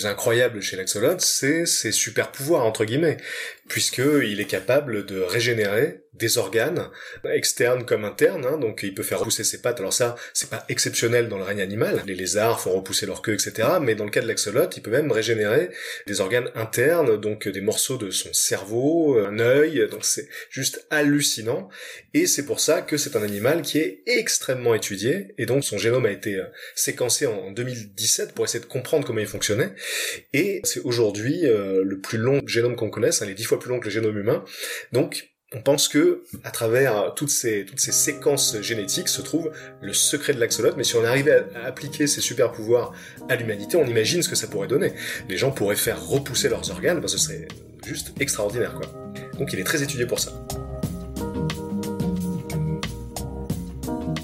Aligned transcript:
plus 0.00 0.06
incroyable 0.06 0.62
chez 0.62 0.76
l'axolot, 0.76 1.18
c'est 1.18 1.66
ses 1.66 1.92
super 1.92 2.32
pouvoirs 2.32 2.64
entre 2.64 2.84
guillemets, 2.84 3.18
puisque 3.70 4.02
il 4.24 4.40
est 4.40 4.46
capable 4.46 5.06
de 5.06 5.20
régénérer 5.20 6.02
des 6.12 6.38
organes 6.38 6.88
externes 7.24 7.86
comme 7.86 8.04
internes, 8.04 8.44
hein, 8.44 8.58
donc 8.58 8.80
il 8.82 8.94
peut 8.94 9.04
faire 9.04 9.20
repousser 9.20 9.44
ses 9.44 9.62
pattes. 9.62 9.78
Alors 9.78 9.92
ça, 9.92 10.16
c'est 10.34 10.50
pas 10.50 10.64
exceptionnel 10.68 11.28
dans 11.28 11.38
le 11.38 11.44
règne 11.44 11.60
animal. 11.60 12.02
Les 12.04 12.16
lézards 12.16 12.60
font 12.60 12.72
repousser 12.72 13.06
leur 13.06 13.22
queue, 13.22 13.34
etc. 13.34 13.68
Mais 13.80 13.94
dans 13.94 14.04
le 14.04 14.10
cas 14.10 14.20
de 14.20 14.26
l'axolot, 14.26 14.68
il 14.76 14.82
peut 14.82 14.90
même 14.90 15.12
régénérer 15.12 15.70
des 16.08 16.20
organes 16.20 16.50
internes, 16.56 17.16
donc 17.16 17.46
des 17.46 17.60
morceaux 17.60 17.96
de 17.96 18.10
son 18.10 18.32
cerveau, 18.32 19.18
un 19.18 19.38
œil. 19.38 19.86
Donc 19.88 20.04
c'est 20.04 20.28
juste 20.50 20.84
hallucinant. 20.90 21.68
Et 22.12 22.26
c'est 22.26 22.44
pour 22.44 22.58
ça 22.58 22.82
que 22.82 22.96
c'est 22.96 23.14
un 23.14 23.22
animal 23.22 23.62
qui 23.62 23.78
est 23.78 24.02
extrêmement 24.06 24.74
étudié 24.74 25.28
et 25.38 25.46
donc 25.46 25.62
son 25.62 25.78
génome 25.78 26.06
a 26.06 26.10
été 26.10 26.34
euh, 26.34 26.44
séquencé 26.74 27.26
en 27.26 27.52
2017 27.52 28.32
pour 28.32 28.44
essayer 28.44 28.60
de 28.60 28.68
comprendre 28.68 29.06
comment 29.06 29.20
il 29.20 29.28
fonctionnait. 29.28 29.70
Et 30.32 30.60
c'est 30.64 30.80
aujourd'hui 30.80 31.46
euh, 31.46 31.84
le 31.84 32.00
plus 32.00 32.18
long 32.18 32.40
génome 32.46 32.74
qu'on 32.74 32.90
connaisse, 32.90 33.22
hein, 33.22 33.28
dix 33.32 33.44
fois 33.44 33.59
plus 33.60 33.70
long 33.70 33.78
que 33.78 33.84
le 33.84 33.90
génome 33.90 34.18
humain. 34.18 34.44
Donc 34.92 35.30
on 35.52 35.62
pense 35.62 35.88
que 35.88 36.22
à 36.44 36.50
travers 36.50 37.12
toutes 37.16 37.30
ces 37.30 37.66
séquences 37.76 38.60
génétiques 38.60 39.08
se 39.08 39.20
trouve 39.20 39.50
le 39.82 39.92
secret 39.92 40.32
de 40.32 40.40
l'axolote. 40.40 40.76
Mais 40.76 40.84
si 40.84 40.94
on 40.96 41.04
arrivait 41.04 41.44
à, 41.54 41.64
appliquer 41.64 42.06
ces 42.06 42.20
super 42.20 42.52
pouvoirs 42.52 42.92
à 43.28 43.36
l'humanité, 43.36 43.76
on 43.76 43.84
imagine 43.84 44.22
ce 44.22 44.28
que 44.28 44.36
ça 44.36 44.46
pourrait 44.46 44.68
donner. 44.68 44.92
Les 45.28 45.36
gens 45.36 45.50
pourraient 45.50 45.76
faire 45.76 46.04
repousser 46.04 46.48
leurs 46.48 46.70
organes, 46.70 47.06
ce 47.06 47.18
serait 47.18 47.48
juste 47.84 48.12
extraordinaire, 48.20 48.74
quoi. 48.74 48.86
Donc 49.38 49.52
il 49.52 49.58
est 49.58 49.64
très 49.64 49.82
étudié 49.82 50.06
pour 50.06 50.20
ça. 50.20 50.32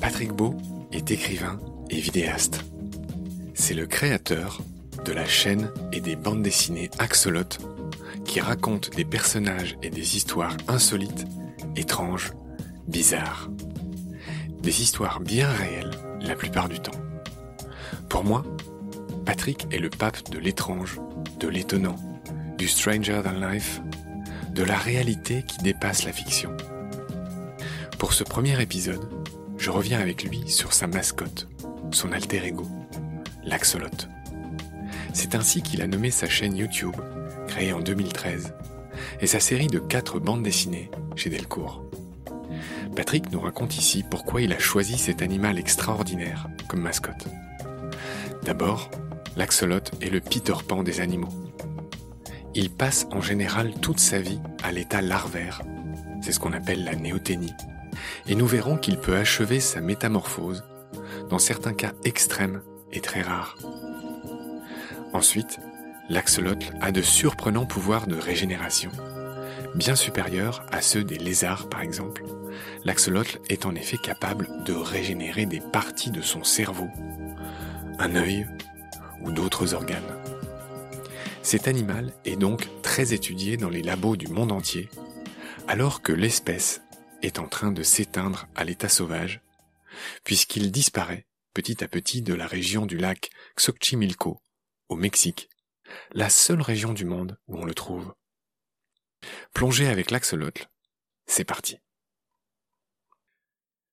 Patrick 0.00 0.33
Beau 0.33 0.55
est 0.93 1.11
écrivain 1.11 1.59
et 1.91 1.98
vidéaste. 2.00 2.61
C'est 3.55 3.75
le 3.75 3.87
créateur 3.87 4.61
de 5.05 5.12
la 5.12 5.27
chaîne 5.27 5.71
et 5.93 6.00
des 6.00 6.15
bandes 6.15 6.43
dessinées 6.43 6.91
Axolot 6.98 7.43
raconte 8.41 8.95
des 8.95 9.05
personnages 9.05 9.77
et 9.83 9.91
des 9.91 10.17
histoires 10.17 10.56
insolites, 10.69 11.27
étranges, 11.77 12.33
bizarres. 12.87 13.48
Des 14.62 14.83
histoires 14.83 15.20
bien 15.20 15.48
réelles 15.48 15.93
la 16.20 16.34
plupart 16.34 16.69
du 16.69 16.81
temps. 16.81 17.01
Pour 18.09 18.25
moi, 18.25 18.45
Patrick 19.25 19.67
est 19.70 19.78
le 19.78 19.91
pape 19.91 20.31
de 20.31 20.39
l'étrange, 20.39 21.01
de 21.41 21.48
l'étonnant, 21.48 21.97
du 22.59 22.69
stranger 22.69 23.20
than 23.23 23.48
life, 23.48 23.81
de 24.50 24.62
la 24.62 24.77
réalité 24.77 25.45
qui 25.47 25.59
dépasse 25.59 26.05
la 26.05 26.12
fiction. 26.12 26.56
Pour 27.98 28.12
ce 28.12 28.25
premier 28.25 28.61
épisode, 28.61 29.09
je 29.59 29.71
reviens 29.71 30.00
avec 30.00 30.25
lui 30.25 30.48
sur 30.48 30.73
sa 30.73 30.87
mascotte, 30.87 31.48
son 31.91 32.12
alter 32.12 32.45
ego, 32.45 32.67
l'axolote. 33.45 34.09
C'est 35.12 35.34
ainsi 35.34 35.62
qu'il 35.62 35.81
a 35.83 35.87
nommé 35.87 36.11
sa 36.11 36.28
chaîne 36.28 36.56
YouTube 36.56 36.97
en 37.73 37.81
2013, 37.81 38.55
et 39.21 39.27
sa 39.27 39.41
série 39.41 39.67
de 39.67 39.79
quatre 39.79 40.21
bandes 40.21 40.43
dessinées 40.43 40.91
chez 41.17 41.31
Delcourt. 41.31 41.83
Patrick 42.95 43.33
nous 43.33 43.41
raconte 43.41 43.77
ici 43.77 44.05
pourquoi 44.09 44.43
il 44.43 44.53
a 44.53 44.59
choisi 44.59 44.99
cet 44.99 45.23
animal 45.23 45.59
extraordinaire 45.59 46.49
comme 46.69 46.81
mascotte. 46.81 47.27
D'abord, 48.43 48.91
l'axolot 49.37 49.81
est 50.01 50.11
le 50.11 50.21
Peter 50.21 50.55
Pan 50.67 50.83
des 50.83 51.01
animaux. 51.01 51.33
Il 52.55 52.71
passe 52.71 53.07
en 53.11 53.21
général 53.21 53.73
toute 53.81 54.01
sa 54.01 54.19
vie 54.19 54.41
à 54.62 54.71
l'état 54.73 55.03
larvaire, 55.03 55.62
c'est 56.23 56.33
ce 56.33 56.41
qu'on 56.41 56.53
appelle 56.53 56.84
la 56.84 56.95
néoténie, 56.95 57.55
et 58.27 58.34
nous 58.34 58.47
verrons 58.47 58.77
qu'il 58.77 58.99
peut 58.99 59.17
achever 59.17 59.61
sa 59.61 59.81
métamorphose 59.81 60.65
dans 61.31 61.39
certains 61.39 61.75
cas 61.75 61.93
extrêmes 62.05 62.62
et 62.93 63.00
très 63.00 63.23
rares. 63.23 63.56
Ensuite, 65.12 65.59
l'axolotl 66.09 66.72
a 66.81 66.93
de 66.93 67.03
surprenants 67.03 67.67
pouvoirs 67.67 68.06
de 68.06 68.17
régénération. 68.17 68.91
Bien 69.75 69.97
supérieurs 69.97 70.65
à 70.71 70.81
ceux 70.81 71.05
des 71.05 71.19
lézards 71.19 71.69
par 71.69 71.81
exemple, 71.81 72.25
l'axolotl 72.84 73.39
est 73.49 73.67
en 73.67 73.75
effet 73.75 73.99
capable 73.99 74.49
de 74.65 74.72
régénérer 74.72 75.47
des 75.47 75.61
parties 75.61 76.11
de 76.11 76.22
son 76.22 76.44
cerveau, 76.44 76.89
un 77.99 78.15
œil 78.15 78.47
ou 79.22 79.33
d'autres 79.33 79.75
organes. 79.75 80.03
Cet 81.43 81.69
animal 81.69 82.12
est 82.25 82.37
donc 82.37 82.69
très 82.83 83.12
étudié 83.12 83.56
dans 83.56 83.71
les 83.71 83.83
labos 83.83 84.17
du 84.17 84.28
monde 84.28 84.53
entier, 84.53 84.88
alors 85.69 86.03
que 86.03 86.12
l'espèce 86.12 86.83
est 87.23 87.38
en 87.38 87.47
train 87.47 87.73
de 87.73 87.83
s'éteindre 87.83 88.47
à 88.55 88.65
l'état 88.65 88.88
sauvage, 88.88 89.41
puisqu'il 90.25 90.71
disparaît 90.71 91.27
petit 91.55 91.83
à 91.83 91.88
petit 91.88 92.21
de 92.21 92.34
la 92.34 92.47
région 92.47 92.84
du 92.84 92.99
lac 92.99 93.31
Xochimilco, 93.59 94.38
au 94.88 94.97
Mexique, 94.97 95.49
la 96.13 96.29
seule 96.29 96.61
région 96.61 96.93
du 96.93 97.05
monde 97.05 97.39
où 97.49 97.59
on 97.59 97.65
le 97.65 97.75
trouve. 97.75 98.15
Plongez 99.55 99.89
avec 99.89 100.11
l'axolotl, 100.11 100.67
c'est 101.27 101.45
parti. 101.45 101.79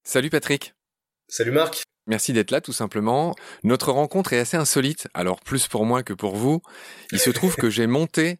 Salut 0.03 0.29
Patrick. 0.29 0.73
Salut 1.27 1.51
Marc. 1.51 1.83
Merci 2.05 2.33
d'être 2.33 2.51
là 2.51 2.59
tout 2.59 2.73
simplement. 2.73 3.33
Notre 3.63 3.91
rencontre 3.91 4.33
est 4.33 4.39
assez 4.39 4.57
insolite, 4.57 5.07
alors 5.13 5.39
plus 5.39 5.67
pour 5.67 5.85
moi 5.85 6.03
que 6.03 6.13
pour 6.13 6.35
vous. 6.35 6.61
Il 7.11 7.19
se 7.19 7.29
trouve 7.29 7.55
que 7.55 7.69
j'ai 7.69 7.87
monté 7.87 8.39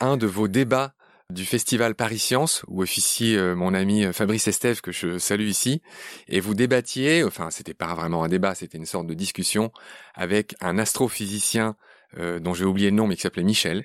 un 0.00 0.16
de 0.16 0.26
vos 0.26 0.48
débats 0.48 0.94
du 1.30 1.46
festival 1.46 1.94
Paris 1.94 2.18
Science, 2.18 2.64
où 2.68 2.82
officie 2.82 3.36
euh, 3.36 3.54
mon 3.54 3.72
ami 3.72 4.04
euh, 4.04 4.12
Fabrice 4.12 4.46
Estève, 4.48 4.80
que 4.80 4.92
je 4.92 5.18
salue 5.18 5.46
ici, 5.46 5.80
et 6.28 6.40
vous 6.40 6.54
débattiez, 6.54 7.24
enfin 7.24 7.50
c'était 7.50 7.74
pas 7.74 7.94
vraiment 7.94 8.24
un 8.24 8.28
débat, 8.28 8.54
c'était 8.54 8.76
une 8.76 8.84
sorte 8.86 9.06
de 9.06 9.14
discussion 9.14 9.72
avec 10.14 10.54
un 10.60 10.78
astrophysicien 10.78 11.76
euh, 12.18 12.38
dont 12.38 12.54
j'ai 12.54 12.64
oublié 12.64 12.90
le 12.90 12.96
nom, 12.96 13.06
mais 13.06 13.16
qui 13.16 13.22
s'appelait 13.22 13.42
Michel. 13.42 13.84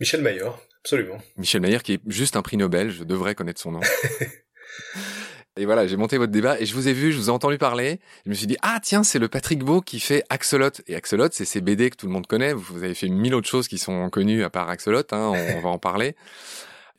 Michel 0.00 0.22
Maillard, 0.22 0.58
absolument. 0.82 1.18
Michel 1.36 1.60
Maillard, 1.60 1.82
qui 1.82 1.94
est 1.94 2.00
juste 2.06 2.36
un 2.36 2.42
prix 2.42 2.56
Nobel, 2.56 2.90
je 2.90 3.04
devrais 3.04 3.34
connaître 3.34 3.60
son 3.60 3.72
nom. 3.72 3.80
et 5.56 5.64
voilà, 5.64 5.86
j'ai 5.86 5.96
monté 5.96 6.18
votre 6.18 6.32
débat 6.32 6.58
et 6.60 6.66
je 6.66 6.74
vous 6.74 6.88
ai 6.88 6.92
vu, 6.92 7.12
je 7.12 7.18
vous 7.18 7.28
ai 7.28 7.32
entendu 7.32 7.58
parler. 7.58 8.00
Je 8.24 8.30
me 8.30 8.34
suis 8.34 8.46
dit, 8.46 8.56
ah 8.62 8.80
tiens, 8.82 9.04
c'est 9.04 9.18
le 9.18 9.28
Patrick 9.28 9.60
Beau 9.60 9.80
qui 9.80 10.00
fait 10.00 10.24
Axolot. 10.30 10.70
Et 10.88 10.96
Axolot, 10.96 11.28
c'est 11.30 11.44
ces 11.44 11.60
BD 11.60 11.90
que 11.90 11.96
tout 11.96 12.06
le 12.06 12.12
monde 12.12 12.26
connaît. 12.26 12.52
Vous 12.52 12.82
avez 12.82 12.94
fait 12.94 13.08
mille 13.08 13.34
autres 13.34 13.48
choses 13.48 13.68
qui 13.68 13.78
sont 13.78 14.10
connues 14.10 14.42
à 14.42 14.50
part 14.50 14.68
Axolot, 14.68 15.04
hein, 15.12 15.32
on 15.56 15.60
va 15.60 15.68
en 15.68 15.78
parler. 15.78 16.16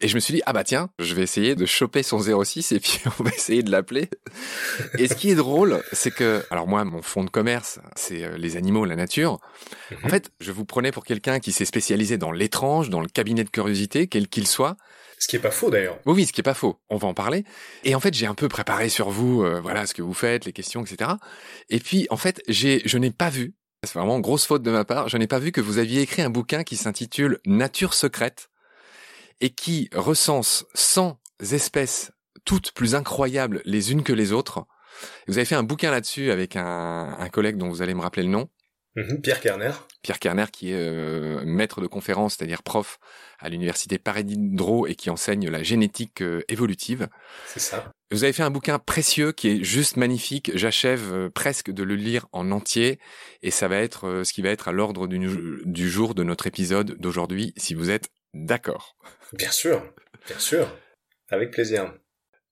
Et 0.02 0.10
je 0.10 0.16
me 0.16 0.20
suis 0.20 0.34
dit, 0.34 0.42
ah 0.46 0.52
bah 0.52 0.66
tiens, 0.66 0.90
je 1.00 1.14
vais 1.16 1.22
essayer 1.22 1.56
de 1.56 1.66
choper 1.66 2.04
son 2.04 2.20
06 2.20 2.74
et 2.74 2.80
puis 2.80 3.00
on 3.20 3.24
va 3.24 3.32
essayer 3.32 3.64
de 3.64 3.72
l'appeler. 3.72 4.10
Et 4.98 5.08
ce 5.08 5.16
qui 5.16 5.30
est 5.30 5.36
drôle, 5.36 5.82
c'est 5.94 6.12
que, 6.12 6.44
alors 6.50 6.68
moi, 6.68 6.84
mon 6.84 7.02
fond 7.02 7.24
de 7.24 7.30
commerce, 7.30 7.80
c'est 7.96 8.24
euh, 8.24 8.38
les 8.38 8.58
animaux, 8.58 8.84
la 8.84 8.98
nature. 8.98 9.40
En 9.92 10.06
mhm. 10.06 10.10
fait, 10.10 10.32
je 10.42 10.52
vous 10.52 10.66
prenais 10.66 10.92
pour 10.92 11.06
quelqu'un 11.06 11.40
qui 11.40 11.54
s'est 11.54 11.66
spécialisé 11.66 12.18
dans 12.18 12.32
l'étrange, 12.32 12.90
dans 12.90 13.00
le 13.00 13.08
cabinet 13.08 13.46
de 13.46 13.50
curiosité, 13.50 14.08
quel 14.08 14.28
qu'il 14.28 14.48
soit. 14.48 14.76
Ce 15.18 15.30
qui 15.30 15.38
est 15.38 15.40
pas 15.40 15.52
faux 15.52 15.70
d'ailleurs. 15.70 15.98
Oui, 16.06 16.14
oui, 16.14 16.26
ce 16.26 16.34
qui 16.34 16.42
est 16.42 16.44
pas 16.44 16.54
faux. 16.54 16.78
On 16.90 16.98
va 16.98 17.08
en 17.08 17.14
parler. 17.14 17.46
Et 17.86 17.96
en 17.96 18.02
fait, 18.02 18.14
j'ai 18.14 18.26
un 18.26 18.36
peu 18.36 18.50
préparé 18.50 18.90
sur 18.90 19.10
vous, 19.10 19.44
euh, 19.44 19.62
voilà, 19.62 19.86
ce 19.86 19.94
que 19.94 20.02
vous 20.02 20.14
faites, 20.14 20.44
les 20.44 20.52
questions, 20.52 20.84
etc. 20.84 21.12
Et 21.70 21.80
puis, 21.80 22.06
en 22.10 22.18
fait, 22.18 22.42
j'ai, 22.50 22.82
je 22.84 22.98
n'ai 22.98 23.12
pas 23.12 23.30
vu, 23.30 23.56
c'est 23.84 23.94
vraiment 23.94 24.20
grosse 24.20 24.46
faute 24.46 24.62
de 24.62 24.72
ma 24.72 24.84
part, 24.84 25.08
je 25.08 25.18
n'ai 25.18 25.28
pas 25.28 25.40
vu 25.40 25.54
que 25.54 25.62
vous 25.62 25.78
aviez 25.78 26.02
écrit 26.02 26.22
un 26.22 26.30
bouquin 26.30 26.64
qui 26.64 26.76
s'intitule 26.76 27.40
Nature 27.46 27.94
secrète 27.94 28.50
et 29.41 29.50
qui 29.50 29.90
recense 29.94 30.66
100 30.73 31.19
espèces 31.51 32.12
toutes 32.46 32.72
plus 32.72 32.96
incroyables 32.96 33.62
les 33.66 33.91
unes 33.91 34.03
que 34.03 34.13
les 34.13 34.31
autres. 34.31 34.66
Vous 35.28 35.38
avez 35.38 35.46
fait 35.46 35.56
un 35.56 35.63
bouquin 35.63 35.91
là-dessus 35.91 36.31
avec 36.31 36.56
un, 36.56 37.28
collègue 37.31 37.57
dont 37.57 37.69
vous 37.69 37.81
allez 37.81 37.94
me 37.94 38.01
rappeler 38.01 38.23
le 38.23 38.29
nom. 38.29 38.47
Mhm, 38.96 39.19
Pierre 39.22 39.41
Kerner. 39.41 39.72
Pierre 40.03 40.19
Kerner 40.19 40.46
qui 40.53 40.72
est 40.72 40.75
euh, 40.75 41.41
maître 41.44 41.81
de 41.81 41.88
conférence, 41.88 42.35
c'est-à-dire 42.35 42.63
prof 42.63 42.97
à 43.40 43.50
l'université 43.50 43.97
Paris 43.97 44.23
Diderot 44.23 44.88
et 44.88 44.96
qui 44.96 45.09
enseigne 45.09 45.50
la 45.50 45.63
génétique 45.63 46.22
euh, 46.22 46.43
évolutive. 46.47 47.09
C'est 47.46 47.59
ça. 47.59 47.91
Vous 48.11 48.23
avez 48.23 48.31
fait 48.31 48.43
un 48.43 48.52
bouquin 48.52 48.79
précieux 48.79 49.34
qui 49.34 49.49
est 49.49 49.64
juste 49.66 49.97
magnifique. 49.97 50.52
J'achève 50.55 51.11
euh, 51.11 51.29
presque 51.29 51.72
de 51.72 51.84
le 51.84 51.96
lire 51.96 52.28
en 52.31 52.52
entier 52.52 52.99
et 53.41 53.52
ça 53.52 53.67
va 53.67 53.78
être 53.79 54.22
ce 54.23 54.31
qui 54.31 54.41
va 54.41 54.49
être 54.49 54.70
à 54.70 54.72
l'ordre 54.72 55.08
du, 55.08 55.20
du 55.66 55.90
jour 55.90 56.16
de 56.16 56.23
notre 56.23 56.47
épisode 56.47 56.96
d'aujourd'hui 56.97 57.53
si 57.58 57.73
vous 57.73 57.90
êtes 57.90 58.11
d'accord. 58.34 58.96
Bien 59.37 59.52
sûr, 59.52 59.84
bien 60.28 60.40
sûr. 60.40 60.78
Avec 61.29 61.52
plaisir. 61.52 61.93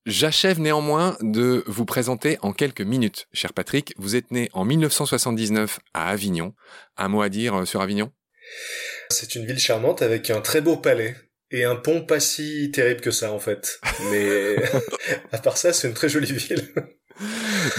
J'achève 0.05 0.59
néanmoins 0.59 1.15
de 1.21 1.63
vous 1.65 1.85
présenter 1.85 2.37
en 2.41 2.51
quelques 2.51 2.81
minutes, 2.81 3.27
cher 3.31 3.53
Patrick. 3.53 3.93
Vous 3.97 4.17
êtes 4.17 4.31
né 4.31 4.49
en 4.51 4.65
1979 4.65 5.79
à 5.93 6.09
Avignon. 6.09 6.53
Un 6.97 7.07
mot 7.07 7.21
à 7.21 7.29
dire 7.29 7.61
euh, 7.61 7.65
sur 7.65 7.81
Avignon? 7.81 8.11
C'est 9.11 9.35
une 9.35 9.45
ville 9.45 9.59
charmante 9.59 10.01
avec 10.01 10.29
un 10.29 10.41
très 10.41 10.59
beau 10.59 10.75
palais 10.75 11.15
et 11.51 11.63
un 11.63 11.77
pont 11.77 12.01
pas 12.01 12.19
si 12.19 12.69
terrible 12.71 12.99
que 12.99 13.11
ça 13.11 13.31
en 13.31 13.39
fait. 13.39 13.79
Mais 14.11 14.57
à 15.31 15.37
part 15.37 15.55
ça, 15.55 15.71
c'est 15.71 15.87
une 15.87 15.93
très 15.93 16.09
jolie 16.09 16.33
ville. 16.33 16.73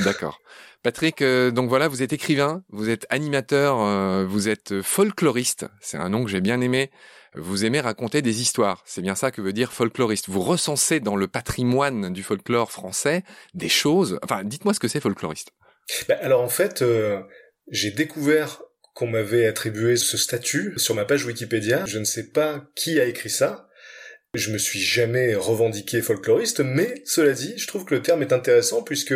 D'accord. 0.04 0.40
Patrick, 0.82 1.20
euh, 1.20 1.50
donc 1.50 1.68
voilà, 1.68 1.88
vous 1.88 2.02
êtes 2.02 2.12
écrivain, 2.12 2.62
vous 2.70 2.88
êtes 2.88 3.06
animateur, 3.10 3.80
euh, 3.80 4.24
vous 4.26 4.48
êtes 4.48 4.80
folkloriste. 4.80 5.66
C'est 5.80 5.98
un 5.98 6.08
nom 6.08 6.24
que 6.24 6.30
j'ai 6.30 6.40
bien 6.40 6.60
aimé 6.62 6.90
vous 7.34 7.64
aimez 7.64 7.81
raconter 7.81 8.22
des 8.22 8.40
histoires. 8.40 8.82
C'est 8.86 9.02
bien 9.02 9.14
ça 9.14 9.31
que 9.31 9.40
veut 9.40 9.52
dire 9.52 9.72
folkloriste. 9.72 10.28
Vous 10.28 10.40
recensez 10.40 11.00
dans 11.00 11.16
le 11.16 11.28
patrimoine 11.28 12.12
du 12.12 12.22
folklore 12.22 12.70
français 12.70 13.22
des 13.54 13.69
choses. 13.69 14.19
Enfin, 14.22 14.44
dites-moi 14.44 14.75
ce 14.75 14.81
que 14.81 14.88
c'est 14.88 15.00
folkloriste. 15.00 15.52
Ben, 16.08 16.19
alors 16.20 16.42
en 16.42 16.48
fait, 16.48 16.82
euh, 16.82 17.20
j'ai 17.69 17.90
découvert 17.90 18.62
qu'on 18.94 19.08
m'avait 19.08 19.46
attribué 19.46 19.96
ce 19.96 20.16
statut 20.16 20.75
sur 20.76 20.94
ma 20.94 21.04
page 21.04 21.25
Wikipédia. 21.26 21.84
Je 21.86 21.98
ne 21.98 22.04
sais 22.04 22.31
pas 22.31 22.64
qui 22.75 23.00
a 23.00 23.04
écrit 23.04 23.31
ça. 23.31 23.69
Je 24.34 24.50
me 24.50 24.58
suis 24.58 24.81
jamais 24.81 25.36
revendiqué 25.36 26.02
folkloriste, 26.02 26.58
mais 26.58 27.02
cela 27.04 27.32
dit, 27.32 27.54
je 27.56 27.69
trouve 27.69 27.84
que 27.84 27.94
le 27.94 28.02
terme 28.02 28.20
est 28.20 28.32
intéressant 28.32 28.82
puisque 28.82 29.14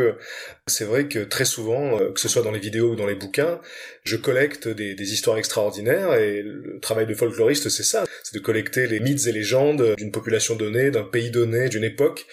c'est 0.69 0.85
vrai 0.85 1.09
que 1.09 1.19
très 1.19 1.45
souvent, 1.45 1.99
euh, 1.99 2.13
que 2.13 2.21
ce 2.21 2.29
soit 2.29 2.43
dans 2.43 2.53
les 2.53 2.61
vidéos 2.61 2.93
ou 2.93 2.95
dans 2.95 3.07
les 3.07 3.17
bouquins, 3.17 3.61
je 4.05 4.15
collecte 4.17 4.69
des, 4.69 5.13
histoires 5.13 5.37
extraordinaires 5.37 6.15
et 6.15 6.43
le 6.43 6.79
travail 6.81 7.07
de 7.07 7.15
folkloriste, 7.15 7.69
c'est 7.69 7.83
ça, 7.83 8.05
c'est 8.23 8.35
de 8.35 8.41
collecter 8.41 8.87
les 8.87 9.01
mythes 9.01 9.27
et 9.27 9.33
légendes 9.33 9.97
d'une 9.97 10.13
population 10.13 10.55
donnée, 10.55 10.93
d'un 10.93 11.03
pays 11.03 11.33
donné, 11.33 11.69
d'une 11.69 11.85
époque. 11.85 12.27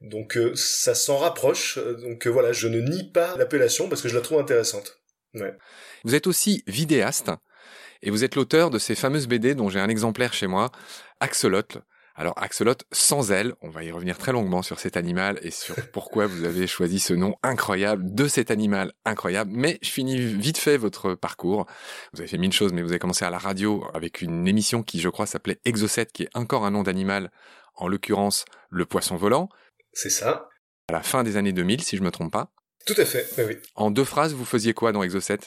Donc 0.00 0.36
euh, 0.36 0.52
ça 0.54 0.94
s'en 0.94 1.16
rapproche. 1.16 1.76
Donc 2.02 2.28
euh, 2.28 2.30
voilà, 2.30 2.52
je 2.52 2.68
ne 2.68 2.80
nie 2.80 3.10
pas 3.10 3.36
l'appellation 3.36 3.88
parce 3.88 4.00
que 4.00 4.08
je 4.08 4.14
la 4.14 4.20
trouve 4.20 4.38
intéressante. 4.38 5.00
Vous 6.04 6.14
êtes 6.14 6.28
aussi 6.28 6.62
vidéaste 6.68 7.30
et 8.02 8.10
vous 8.10 8.22
êtes 8.22 8.36
l'auteur 8.36 8.70
de 8.70 8.78
ces 8.78 8.94
fameuses 8.94 9.26
BD 9.26 9.56
dont 9.56 9.68
j'ai 9.68 9.80
un 9.80 9.88
exemplaire 9.88 10.32
chez 10.32 10.46
moi, 10.46 10.70
Axolot, 11.20 11.62
alors 12.18 12.34
Axolot 12.36 12.74
sans 12.90 13.30
elle, 13.30 13.54
on 13.62 13.70
va 13.70 13.84
y 13.84 13.92
revenir 13.92 14.18
très 14.18 14.32
longuement 14.32 14.62
sur 14.62 14.80
cet 14.80 14.96
animal 14.96 15.38
et 15.42 15.52
sur 15.52 15.76
pourquoi 15.92 16.26
vous 16.26 16.44
avez 16.44 16.66
choisi 16.66 16.98
ce 16.98 17.14
nom 17.14 17.36
incroyable 17.44 18.12
de 18.12 18.26
cet 18.26 18.50
animal 18.50 18.92
incroyable. 19.04 19.52
Mais 19.54 19.78
je 19.82 19.90
finis 19.90 20.18
vite 20.18 20.58
fait 20.58 20.76
votre 20.76 21.14
parcours. 21.14 21.66
Vous 22.12 22.20
avez 22.20 22.28
fait 22.28 22.36
mille 22.36 22.52
choses, 22.52 22.72
mais 22.72 22.82
vous 22.82 22.90
avez 22.90 22.98
commencé 22.98 23.24
à 23.24 23.30
la 23.30 23.38
radio 23.38 23.84
avec 23.94 24.20
une 24.20 24.48
émission 24.48 24.82
qui, 24.82 24.98
je 24.98 25.08
crois, 25.08 25.26
s'appelait 25.26 25.60
Exocet, 25.64 26.06
qui 26.06 26.24
est 26.24 26.30
encore 26.34 26.66
un 26.66 26.72
nom 26.72 26.82
d'animal, 26.82 27.30
en 27.76 27.86
l'occurrence 27.86 28.46
le 28.68 28.84
poisson 28.84 29.14
volant. 29.14 29.48
C'est 29.92 30.10
ça. 30.10 30.48
À 30.88 30.94
la 30.94 31.02
fin 31.02 31.22
des 31.22 31.36
années 31.36 31.52
2000, 31.52 31.82
si 31.82 31.96
je 31.96 32.02
me 32.02 32.10
trompe 32.10 32.32
pas. 32.32 32.50
Tout 32.84 32.94
à 32.96 33.04
fait, 33.04 33.28
oui. 33.44 33.58
En 33.76 33.92
deux 33.92 34.04
phrases, 34.04 34.34
vous 34.34 34.44
faisiez 34.44 34.74
quoi 34.74 34.90
dans 34.90 35.04
Exocet? 35.04 35.38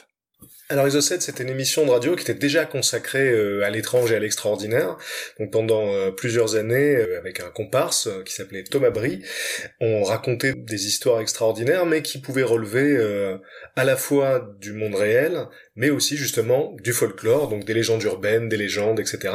Alors 0.72 0.88
Iso7, 0.88 1.20
c'était 1.20 1.42
une 1.42 1.50
émission 1.50 1.84
de 1.84 1.90
radio 1.90 2.16
qui 2.16 2.22
était 2.22 2.32
déjà 2.32 2.64
consacrée 2.64 3.28
euh, 3.28 3.62
à 3.62 3.68
l'étrange 3.68 4.10
et 4.10 4.16
à 4.16 4.18
l'extraordinaire. 4.18 4.96
Donc 5.38 5.52
pendant 5.52 5.92
euh, 5.92 6.10
plusieurs 6.10 6.56
années, 6.56 6.96
euh, 6.96 7.18
avec 7.18 7.40
un 7.40 7.50
comparse 7.50 8.08
qui 8.24 8.32
s'appelait 8.32 8.64
Thomas 8.64 8.88
Brie, 8.88 9.22
on 9.82 10.02
racontait 10.02 10.54
des 10.54 10.86
histoires 10.86 11.20
extraordinaires, 11.20 11.84
mais 11.84 12.00
qui 12.00 12.22
pouvaient 12.22 12.42
relever 12.42 12.98
à 13.76 13.84
la 13.84 13.96
fois 13.96 14.56
du 14.60 14.72
monde 14.72 14.94
réel, 14.94 15.46
mais 15.76 15.90
aussi 15.90 16.16
justement 16.16 16.74
du 16.82 16.94
folklore, 16.94 17.48
donc 17.50 17.66
des 17.66 17.74
légendes 17.74 18.02
urbaines, 18.04 18.48
des 18.48 18.56
légendes, 18.56 18.98
etc. 18.98 19.34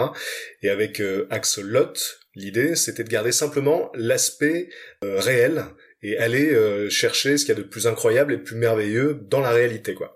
Et 0.63 0.69
avec 0.69 1.01
Axolot, 1.29 1.93
l'idée, 2.33 2.75
c'était 2.75 3.03
de 3.03 3.09
garder 3.09 3.31
simplement 3.31 3.91
l'aspect 3.93 4.69
réel 5.03 5.65
et 6.01 6.17
aller 6.17 6.89
chercher 6.89 7.37
ce 7.37 7.45
qu'il 7.45 7.55
y 7.55 7.57
a 7.59 7.61
de 7.61 7.67
plus 7.67 7.85
incroyable 7.85 8.33
et 8.33 8.37
de 8.37 8.43
plus 8.43 8.55
merveilleux 8.55 9.19
dans 9.29 9.41
la 9.41 9.51
réalité, 9.51 9.93
quoi. 9.93 10.15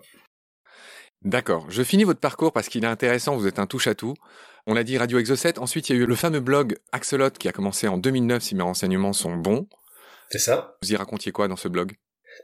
D'accord. 1.24 1.66
Je 1.70 1.82
finis 1.82 2.04
votre 2.04 2.20
parcours 2.20 2.52
parce 2.52 2.68
qu'il 2.68 2.84
est 2.84 2.88
intéressant, 2.88 3.36
vous 3.36 3.46
êtes 3.46 3.58
un 3.58 3.66
touche-à-tout. 3.66 4.14
On 4.66 4.74
l'a 4.74 4.84
dit 4.84 4.98
Radio 4.98 5.18
Exocet. 5.18 5.58
Ensuite, 5.58 5.88
il 5.88 5.96
y 5.96 5.98
a 5.98 6.02
eu 6.02 6.06
le 6.06 6.14
fameux 6.14 6.40
blog 6.40 6.78
Axolot 6.92 7.30
qui 7.30 7.48
a 7.48 7.52
commencé 7.52 7.88
en 7.88 7.98
2009, 7.98 8.42
si 8.42 8.54
mes 8.54 8.62
renseignements 8.62 9.12
sont 9.12 9.36
bons. 9.36 9.66
C'est 10.30 10.38
ça. 10.38 10.76
Vous 10.82 10.92
y 10.92 10.96
racontiez 10.96 11.32
quoi 11.32 11.48
dans 11.48 11.56
ce 11.56 11.68
blog? 11.68 11.96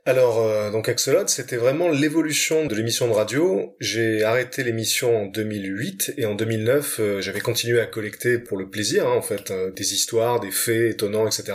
Alors, 0.05 0.39
euh, 0.43 0.71
donc 0.71 0.89
Axolot, 0.89 1.27
c'était 1.27 1.57
vraiment 1.57 1.91
l'évolution 1.91 2.67
de 2.67 2.75
l'émission 2.75 3.09
de 3.09 3.13
radio. 3.13 3.77
J'ai 3.81 4.25
arrêté 4.25 4.65
l'émission 4.65 5.25
en 5.25 5.27
2008 5.27 6.15
et 6.17 6.25
en 6.25 6.35
2009, 6.35 6.97
euh, 7.01 7.21
j'avais 7.21 7.41
continué 7.41 7.81
à 7.81 7.87
collecter 7.87 8.39
pour 8.39 8.57
le 8.57 8.71
plaisir, 8.71 9.07
hein, 9.07 9.13
en 9.13 9.23
fait, 9.23 9.51
euh, 9.51 9.71
des 9.71 9.95
histoires, 9.95 10.41
des 10.41 10.51
faits 10.51 10.95
étonnants, 10.95 11.27
etc. 11.27 11.53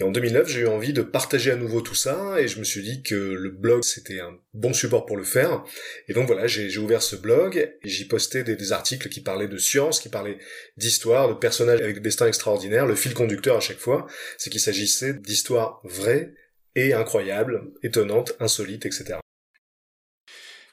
Et 0.00 0.02
en 0.02 0.10
2009, 0.10 0.48
j'ai 0.48 0.60
eu 0.60 0.66
envie 0.66 0.92
de 0.92 1.02
partager 1.02 1.50
à 1.50 1.56
nouveau 1.56 1.80
tout 1.80 1.94
ça 1.94 2.40
et 2.40 2.48
je 2.48 2.58
me 2.58 2.64
suis 2.64 2.82
dit 2.82 3.02
que 3.02 3.14
le 3.14 3.50
blog, 3.50 3.84
c'était 3.84 4.20
un 4.20 4.36
bon 4.54 4.72
support 4.72 5.06
pour 5.06 5.16
le 5.16 5.24
faire. 5.24 5.64
Et 6.08 6.14
donc 6.14 6.26
voilà, 6.26 6.46
j'ai 6.46 6.76
ouvert 6.78 7.02
ce 7.02 7.16
blog 7.16 7.56
et 7.56 7.88
j'y 7.88 8.06
postais 8.06 8.44
des, 8.44 8.72
articles 8.72 9.08
qui 9.08 9.20
parlaient 9.20 9.48
de 9.48 9.56
science, 9.56 10.00
qui 10.00 10.08
parlaient 10.08 10.38
d'histoire, 10.76 11.28
de 11.28 11.34
personnages 11.34 11.80
avec 11.80 11.94
des 11.94 12.00
destins 12.00 12.26
extraordinaires. 12.26 12.86
Le 12.86 12.94
fil 12.96 13.14
conducteur 13.14 13.56
à 13.56 13.60
chaque 13.60 13.78
fois, 13.78 14.06
c'est 14.36 14.50
qu'il 14.50 14.60
s'agissait 14.60 15.14
d'histoires 15.14 15.80
vraies 15.84 16.32
et 16.78 16.94
incroyable, 16.94 17.72
étonnante, 17.82 18.34
insolite, 18.38 18.86
etc. 18.86 19.18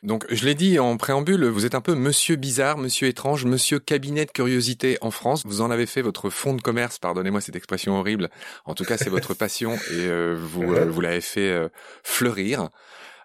Donc, 0.03 0.23
je 0.29 0.45
l'ai 0.45 0.53
dit 0.53 0.77
en 0.77 0.97
préambule, 0.97 1.45
vous 1.45 1.65
êtes 1.65 1.73
un 1.73 1.81
peu 1.81 1.95
monsieur 1.95 2.35
bizarre, 2.35 2.77
monsieur 2.77 3.07
étrange, 3.07 3.45
monsieur 3.45 3.79
cabinet 3.79 4.25
de 4.25 4.31
curiosité 4.31 4.99
en 5.01 5.09
France. 5.09 5.41
Vous 5.47 5.61
en 5.61 5.71
avez 5.71 5.87
fait 5.87 6.03
votre 6.03 6.29
fonds 6.29 6.53
de 6.53 6.61
commerce, 6.61 6.99
pardonnez-moi 6.99 7.41
cette 7.41 7.55
expression 7.55 7.97
horrible. 7.97 8.29
En 8.65 8.75
tout 8.75 8.83
cas, 8.83 8.97
c'est 8.97 9.09
votre 9.09 9.33
passion 9.37 9.73
et 9.73 10.05
euh, 10.05 10.37
vous, 10.39 10.75
euh, 10.75 10.85
vous 10.85 11.01
l'avez 11.01 11.21
fait 11.21 11.49
euh, 11.49 11.69
fleurir. 12.03 12.69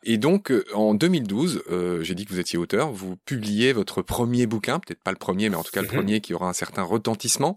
Et 0.04 0.16
donc, 0.16 0.50
en 0.72 0.94
2012, 0.94 1.64
j'ai 2.00 2.14
dit 2.14 2.24
que 2.24 2.32
vous 2.32 2.40
étiez 2.40 2.58
auteur, 2.58 2.90
vous 2.90 3.16
publiez 3.26 3.74
votre 3.74 4.00
premier 4.00 4.46
bouquin, 4.46 4.78
peut-être 4.78 5.02
pas 5.02 5.10
le 5.10 5.18
premier, 5.18 5.50
mais 5.50 5.56
en 5.56 5.62
tout 5.62 5.72
cas 5.72 5.82
le 5.82 5.88
mhm. 5.88 5.94
premier 5.94 6.20
qui 6.22 6.32
aura 6.32 6.48
un 6.48 6.54
certain 6.54 6.82
retentissement. 6.82 7.54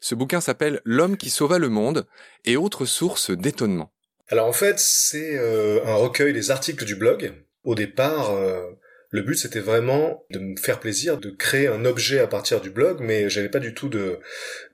Ce 0.00 0.16
bouquin 0.16 0.40
s'appelle 0.40 0.80
L'homme 0.84 1.16
qui 1.16 1.30
sauva 1.30 1.58
le 1.58 1.68
monde 1.68 2.08
et 2.44 2.56
autres 2.56 2.84
sources 2.84 3.30
d'étonnement. 3.30 3.93
Alors 4.28 4.46
en 4.46 4.52
fait, 4.52 4.78
c'est 4.78 5.36
euh, 5.38 5.84
un 5.84 5.94
recueil 5.96 6.32
des 6.32 6.50
articles 6.50 6.84
du 6.84 6.96
blog. 6.96 7.32
Au 7.62 7.74
départ, 7.74 8.34
euh, 8.34 8.70
le 9.10 9.22
but 9.22 9.36
c'était 9.36 9.60
vraiment 9.60 10.24
de 10.30 10.38
me 10.38 10.56
faire 10.56 10.80
plaisir, 10.80 11.18
de 11.18 11.30
créer 11.30 11.68
un 11.68 11.84
objet 11.84 12.18
à 12.18 12.26
partir 12.26 12.60
du 12.60 12.70
blog, 12.70 12.98
mais 13.00 13.28
j'avais 13.28 13.48
pas 13.50 13.60
du 13.60 13.74
tout 13.74 13.88
de 13.88 14.18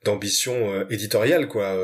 d'ambition 0.05 0.73
euh, 0.73 0.85
éditoriale 0.91 1.49
quoi. 1.49 1.77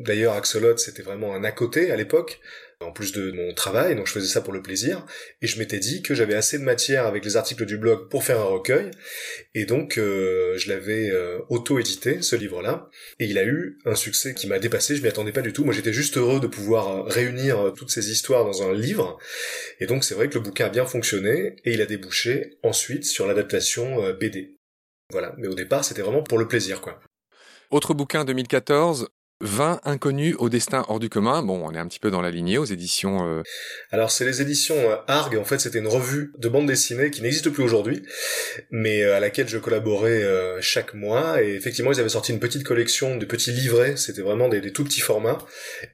D'ailleurs, 0.00 0.34
Axolot 0.34 0.78
c'était 0.78 1.02
vraiment 1.02 1.34
un 1.34 1.44
à 1.44 1.52
côté 1.52 1.90
à 1.90 1.96
l'époque 1.96 2.40
en 2.80 2.92
plus 2.92 3.12
de 3.12 3.32
mon 3.32 3.54
travail, 3.54 3.96
donc 3.96 4.06
je 4.06 4.12
faisais 4.12 4.28
ça 4.28 4.40
pour 4.40 4.52
le 4.52 4.62
plaisir, 4.62 5.04
et 5.42 5.46
je 5.46 5.58
m'étais 5.58 5.78
dit 5.78 6.02
que 6.02 6.14
j'avais 6.14 6.34
assez 6.34 6.58
de 6.58 6.64
matière 6.64 7.06
avec 7.06 7.24
les 7.24 7.36
articles 7.36 7.64
du 7.64 7.78
blog 7.78 8.08
pour 8.08 8.24
faire 8.24 8.40
un 8.40 8.44
recueil, 8.44 8.90
et 9.54 9.64
donc 9.64 9.98
euh, 9.98 10.56
je 10.56 10.68
l'avais 10.68 11.10
euh, 11.10 11.38
auto-édité, 11.48 12.22
ce 12.22 12.36
livre-là, 12.36 12.88
et 13.18 13.26
il 13.26 13.38
a 13.38 13.44
eu 13.44 13.78
un 13.84 13.94
succès 13.94 14.34
qui 14.34 14.46
m'a 14.46 14.58
dépassé, 14.58 14.96
je 14.96 15.02
m'y 15.02 15.08
attendais 15.08 15.32
pas 15.32 15.42
du 15.42 15.52
tout, 15.52 15.64
moi 15.64 15.74
j'étais 15.74 15.92
juste 15.92 16.16
heureux 16.16 16.40
de 16.40 16.46
pouvoir 16.46 16.88
euh, 16.88 17.02
réunir 17.02 17.72
toutes 17.76 17.90
ces 17.90 18.10
histoires 18.10 18.44
dans 18.44 18.62
un 18.62 18.72
livre, 18.72 19.18
et 19.80 19.86
donc 19.86 20.04
c'est 20.04 20.14
vrai 20.14 20.28
que 20.28 20.34
le 20.34 20.40
bouquin 20.40 20.66
a 20.66 20.70
bien 20.70 20.86
fonctionné, 20.86 21.56
et 21.64 21.72
il 21.72 21.82
a 21.82 21.86
débouché 21.86 22.58
ensuite 22.62 23.04
sur 23.04 23.26
l'adaptation 23.26 24.12
BD. 24.18 24.56
Voilà, 25.10 25.34
mais 25.38 25.48
au 25.48 25.54
départ 25.54 25.84
c'était 25.84 26.02
vraiment 26.02 26.22
pour 26.22 26.38
le 26.38 26.48
plaisir, 26.48 26.80
quoi. 26.80 27.00
Autre 27.70 27.94
bouquin 27.94 28.24
2014, 28.24 29.08
20 29.44 29.80
inconnus 29.84 30.34
au 30.38 30.48
destin 30.48 30.84
hors 30.88 30.98
du 30.98 31.10
commun. 31.10 31.42
Bon, 31.42 31.60
on 31.64 31.74
est 31.74 31.78
un 31.78 31.86
petit 31.86 32.00
peu 32.00 32.10
dans 32.10 32.22
la 32.22 32.30
lignée 32.30 32.56
aux 32.56 32.64
éditions. 32.64 33.28
Euh... 33.28 33.42
Alors 33.92 34.10
c'est 34.10 34.24
les 34.24 34.40
éditions 34.40 34.76
euh, 34.76 34.96
Arg. 35.06 35.36
En 35.36 35.44
fait, 35.44 35.60
c'était 35.60 35.78
une 35.78 35.86
revue 35.86 36.32
de 36.38 36.48
bande 36.48 36.66
dessinée 36.66 37.10
qui 37.10 37.20
n'existe 37.20 37.50
plus 37.50 37.62
aujourd'hui, 37.62 38.02
mais 38.70 39.02
euh, 39.02 39.16
à 39.16 39.20
laquelle 39.20 39.46
je 39.46 39.58
collaborais 39.58 40.24
chaque 40.60 40.94
mois. 40.94 41.42
Et 41.42 41.54
effectivement, 41.54 41.92
ils 41.92 42.00
avaient 42.00 42.08
sorti 42.08 42.32
une 42.32 42.40
petite 42.40 42.64
collection 42.64 43.16
de 43.16 43.24
petits 43.26 43.52
livrets. 43.52 43.96
C'était 43.96 44.22
vraiment 44.22 44.48
des, 44.48 44.72
tout 44.72 44.84
petits 44.84 45.00
formats. 45.00 45.38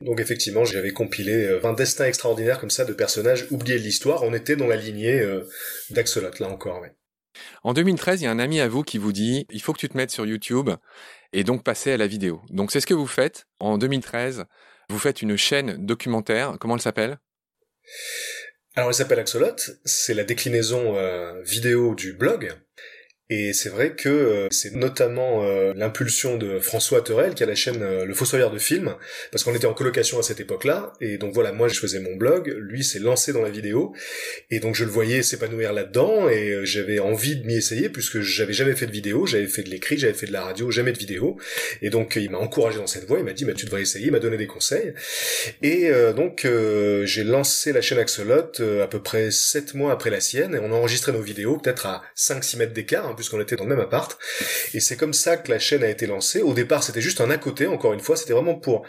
Donc 0.01 0.21
effectivement, 0.21 0.65
j'avais 0.65 0.93
compilé 0.93 1.59
20 1.59 1.73
destins 1.73 2.07
extraordinaires 2.07 2.61
comme 2.61 2.71
ça 2.71 2.85
de 2.85 2.93
personnages 2.93 3.47
oubliés 3.51 3.79
de 3.79 3.83
l'histoire. 3.83 4.23
On 4.23 4.33
était 4.33 4.57
dans 4.57 4.69
la 4.69 4.77
lignée 4.77 5.23
d'Axolot 5.91 6.31
là 6.39 6.49
encore. 6.49 6.83
En 7.63 7.73
2013, 7.73 8.21
il 8.21 8.25
y 8.25 8.27
a 8.27 8.31
un 8.31 8.39
ami 8.39 8.61
à 8.61 8.69
vous 8.69 8.83
qui 8.83 8.99
vous 8.99 9.13
dit 9.13 9.47
il 9.51 9.61
faut 9.61 9.73
que 9.73 9.79
tu 9.79 9.89
te 9.89 9.97
mettes 9.97 10.11
sur 10.11 10.27
YouTube 10.27 10.71
et 11.33 11.45
donc 11.45 11.65
passer 11.65 11.93
à 11.93 11.97
la 11.97 12.07
vidéo. 12.07 12.43
Donc 12.51 12.73
c'est 12.73 12.81
ce 12.81 12.87
que 12.87 12.95
vous 12.95 13.07
faites 13.07 13.47
en 13.59 13.79
2013. 13.79 14.45
Vous 14.89 14.99
faites 14.99 15.23
une 15.23 15.37
chaîne 15.37 15.85
documentaire. 15.85 16.57
Comment 16.59 16.75
elle 16.75 16.83
s'appelle? 16.83 17.19
Alors 18.75 18.91
elle 18.91 18.95
s'appelle 18.95 19.19
Axolot. 19.19 19.57
C'est 19.85 20.15
la 20.15 20.25
déclinaison 20.25 20.97
euh, 20.97 21.43
vidéo 21.43 21.95
du 21.95 22.13
blog. 22.13 22.53
Et 23.33 23.53
c'est 23.53 23.69
vrai 23.69 23.93
que 23.93 24.09
euh, 24.09 24.49
c'est 24.51 24.75
notamment 24.75 25.45
euh, 25.45 25.73
l'impulsion 25.77 26.37
de 26.37 26.59
François 26.59 27.01
Terel 27.01 27.35
qui 27.35 27.45
a 27.45 27.47
la 27.47 27.55
chaîne 27.55 27.81
euh, 27.81 28.05
Le 28.05 28.13
Fossoyeur 28.13 28.51
de 28.51 28.59
films, 28.59 28.97
parce 29.31 29.45
qu'on 29.45 29.55
était 29.55 29.69
en 29.69 29.73
colocation 29.73 30.19
à 30.19 30.25
cette 30.25 30.41
époque-là, 30.41 30.95
et 31.01 31.17
donc 31.17 31.33
voilà, 31.33 31.53
moi 31.53 31.69
je 31.69 31.79
faisais 31.79 32.01
mon 32.01 32.17
blog, 32.17 32.53
lui 32.59 32.83
s'est 32.83 32.99
lancé 32.99 33.33
dans 33.33 33.43
la 33.43 33.51
vidéo, 33.51 33.95
et 34.51 34.59
donc 34.59 34.75
je 34.75 34.85
le 34.85 34.91
voyais 34.91 35.23
s'épanouir 35.23 35.73
là-dedans, 35.73 36.29
et 36.29 36.65
j'avais 36.65 36.99
envie 36.99 37.37
de 37.37 37.47
m'y 37.47 37.55
essayer, 37.55 37.89
puisque 37.89 38.21
j'avais 38.21 38.53
jamais 38.53 38.75
fait 38.75 38.87
de 38.87 38.91
vidéo, 38.91 39.27
j'avais 39.27 39.47
fait 39.47 39.63
de 39.63 39.71
l'écrit, 39.71 39.97
j'avais 39.97 40.13
fait 40.13 40.27
de 40.27 40.33
la 40.33 40.43
radio, 40.43 40.73
jamais 40.73 40.93
de 40.93 40.99
vidéo, 40.99 41.39
et 41.83 41.91
donc 41.91 42.17
il 42.17 42.31
m'a 42.31 42.39
encouragé 42.39 42.79
dans 42.79 42.89
cette 42.89 43.07
voie, 43.07 43.19
il 43.21 43.25
m'a 43.25 43.33
dit 43.33 43.45
bah 43.45 43.53
tu 43.55 43.65
devrais 43.65 43.83
essayer, 43.83 44.07
il 44.07 44.13
m'a 44.13 44.19
donné 44.19 44.39
des 44.39 44.49
conseils, 44.49 44.93
et 45.63 45.89
donc 46.17 46.49
j'ai 47.05 47.23
lancé 47.23 47.73
la 47.73 47.81
chaîne 47.81 47.99
Axolot 47.99 48.61
à 48.83 48.89
peu 48.89 49.01
près 49.01 49.31
7 49.31 49.75
mois 49.75 49.93
après 49.93 50.11
la 50.11 50.21
sienne, 50.21 50.57
et 50.57 50.59
on 50.59 50.73
a 50.73 50.75
enregistré 50.75 51.13
nos 51.13 51.23
vidéos 51.23 51.59
peut-être 51.59 51.87
à 51.87 52.03
5-6 52.17 52.57
mètres 52.59 52.73
d'écart, 52.73 53.07
puisqu'on 53.21 53.41
était 53.41 53.57
dans 53.57 53.65
le 53.65 53.71
même 53.71 53.81
appart. 53.81 54.19
Et 54.75 54.81
c'est 54.81 54.97
comme 54.97 55.13
ça 55.13 55.37
que 55.37 55.51
la 55.51 55.59
chaîne 55.59 55.85
a 55.85 55.89
été 55.89 56.07
lancée. 56.07 56.43
Au 56.43 56.55
départ, 56.55 56.83
c'était 56.83 57.01
juste 57.01 57.21
un 57.21 57.31
à 57.31 57.39
côté, 57.39 57.67
encore 57.67 57.93
une 57.93 58.01
fois, 58.01 58.17
c'était 58.17 58.33
vraiment 58.33 58.55
pour 58.55 58.87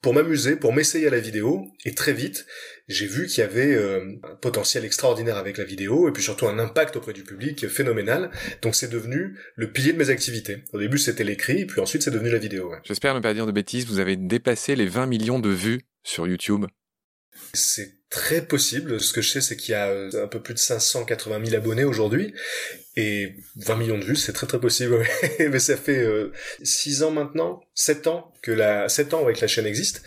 pour 0.00 0.14
m'amuser, 0.14 0.54
pour 0.54 0.72
m'essayer 0.72 1.08
à 1.08 1.10
la 1.10 1.18
vidéo, 1.18 1.66
et 1.84 1.92
très 1.92 2.12
vite, 2.12 2.46
j'ai 2.86 3.06
vu 3.06 3.26
qu'il 3.26 3.40
y 3.40 3.42
avait 3.42 3.74
euh, 3.74 4.14
un 4.22 4.36
potentiel 4.36 4.84
extraordinaire 4.84 5.36
avec 5.36 5.58
la 5.58 5.64
vidéo, 5.64 6.08
et 6.08 6.12
puis 6.12 6.22
surtout 6.22 6.46
un 6.46 6.58
impact 6.58 6.96
auprès 6.96 7.12
du 7.12 7.24
public 7.24 7.66
phénoménal. 7.66 8.30
Donc 8.62 8.76
c'est 8.76 8.88
devenu 8.88 9.36
le 9.56 9.72
pilier 9.72 9.92
de 9.92 9.98
mes 9.98 10.10
activités. 10.10 10.62
Au 10.72 10.78
début 10.78 10.98
c'était 10.98 11.24
l'écrit, 11.24 11.66
puis 11.66 11.80
ensuite 11.80 12.02
c'est 12.02 12.12
devenu 12.12 12.30
la 12.30 12.38
vidéo. 12.38 12.72
J'espère 12.84 13.14
ne 13.14 13.20
pas 13.20 13.34
dire 13.34 13.46
de 13.46 13.52
bêtises, 13.52 13.86
vous 13.86 13.98
avez 13.98 14.16
dépassé 14.16 14.76
les 14.76 14.86
20 14.86 15.06
millions 15.06 15.40
de 15.40 15.50
vues 15.50 15.80
sur 16.04 16.28
YouTube. 16.28 16.66
C'est 17.52 17.97
très 18.10 18.42
possible. 18.44 19.00
Ce 19.00 19.12
que 19.12 19.20
je 19.20 19.30
sais, 19.30 19.40
c'est 19.40 19.56
qu'il 19.56 19.72
y 19.72 19.74
a 19.74 19.88
euh, 19.88 20.24
un 20.24 20.26
peu 20.28 20.40
plus 20.40 20.54
de 20.54 20.58
580 20.58 21.44
000 21.44 21.56
abonnés 21.56 21.84
aujourd'hui. 21.84 22.34
Et 22.96 23.34
20 23.56 23.76
millions 23.76 23.98
de 23.98 24.04
vues, 24.04 24.16
c'est 24.16 24.32
très 24.32 24.46
très 24.46 24.60
possible. 24.60 25.04
Mais 25.38 25.58
ça 25.58 25.76
fait 25.76 25.98
euh, 26.02 26.32
6 26.62 27.02
ans 27.02 27.10
maintenant, 27.10 27.60
7 27.74 28.06
ans 28.06 28.32
que 28.42 28.50
la 28.50 28.88
7 28.88 29.14
ans 29.14 29.22
avec 29.22 29.40
la 29.40 29.46
chaîne 29.46 29.66
existe. 29.66 30.02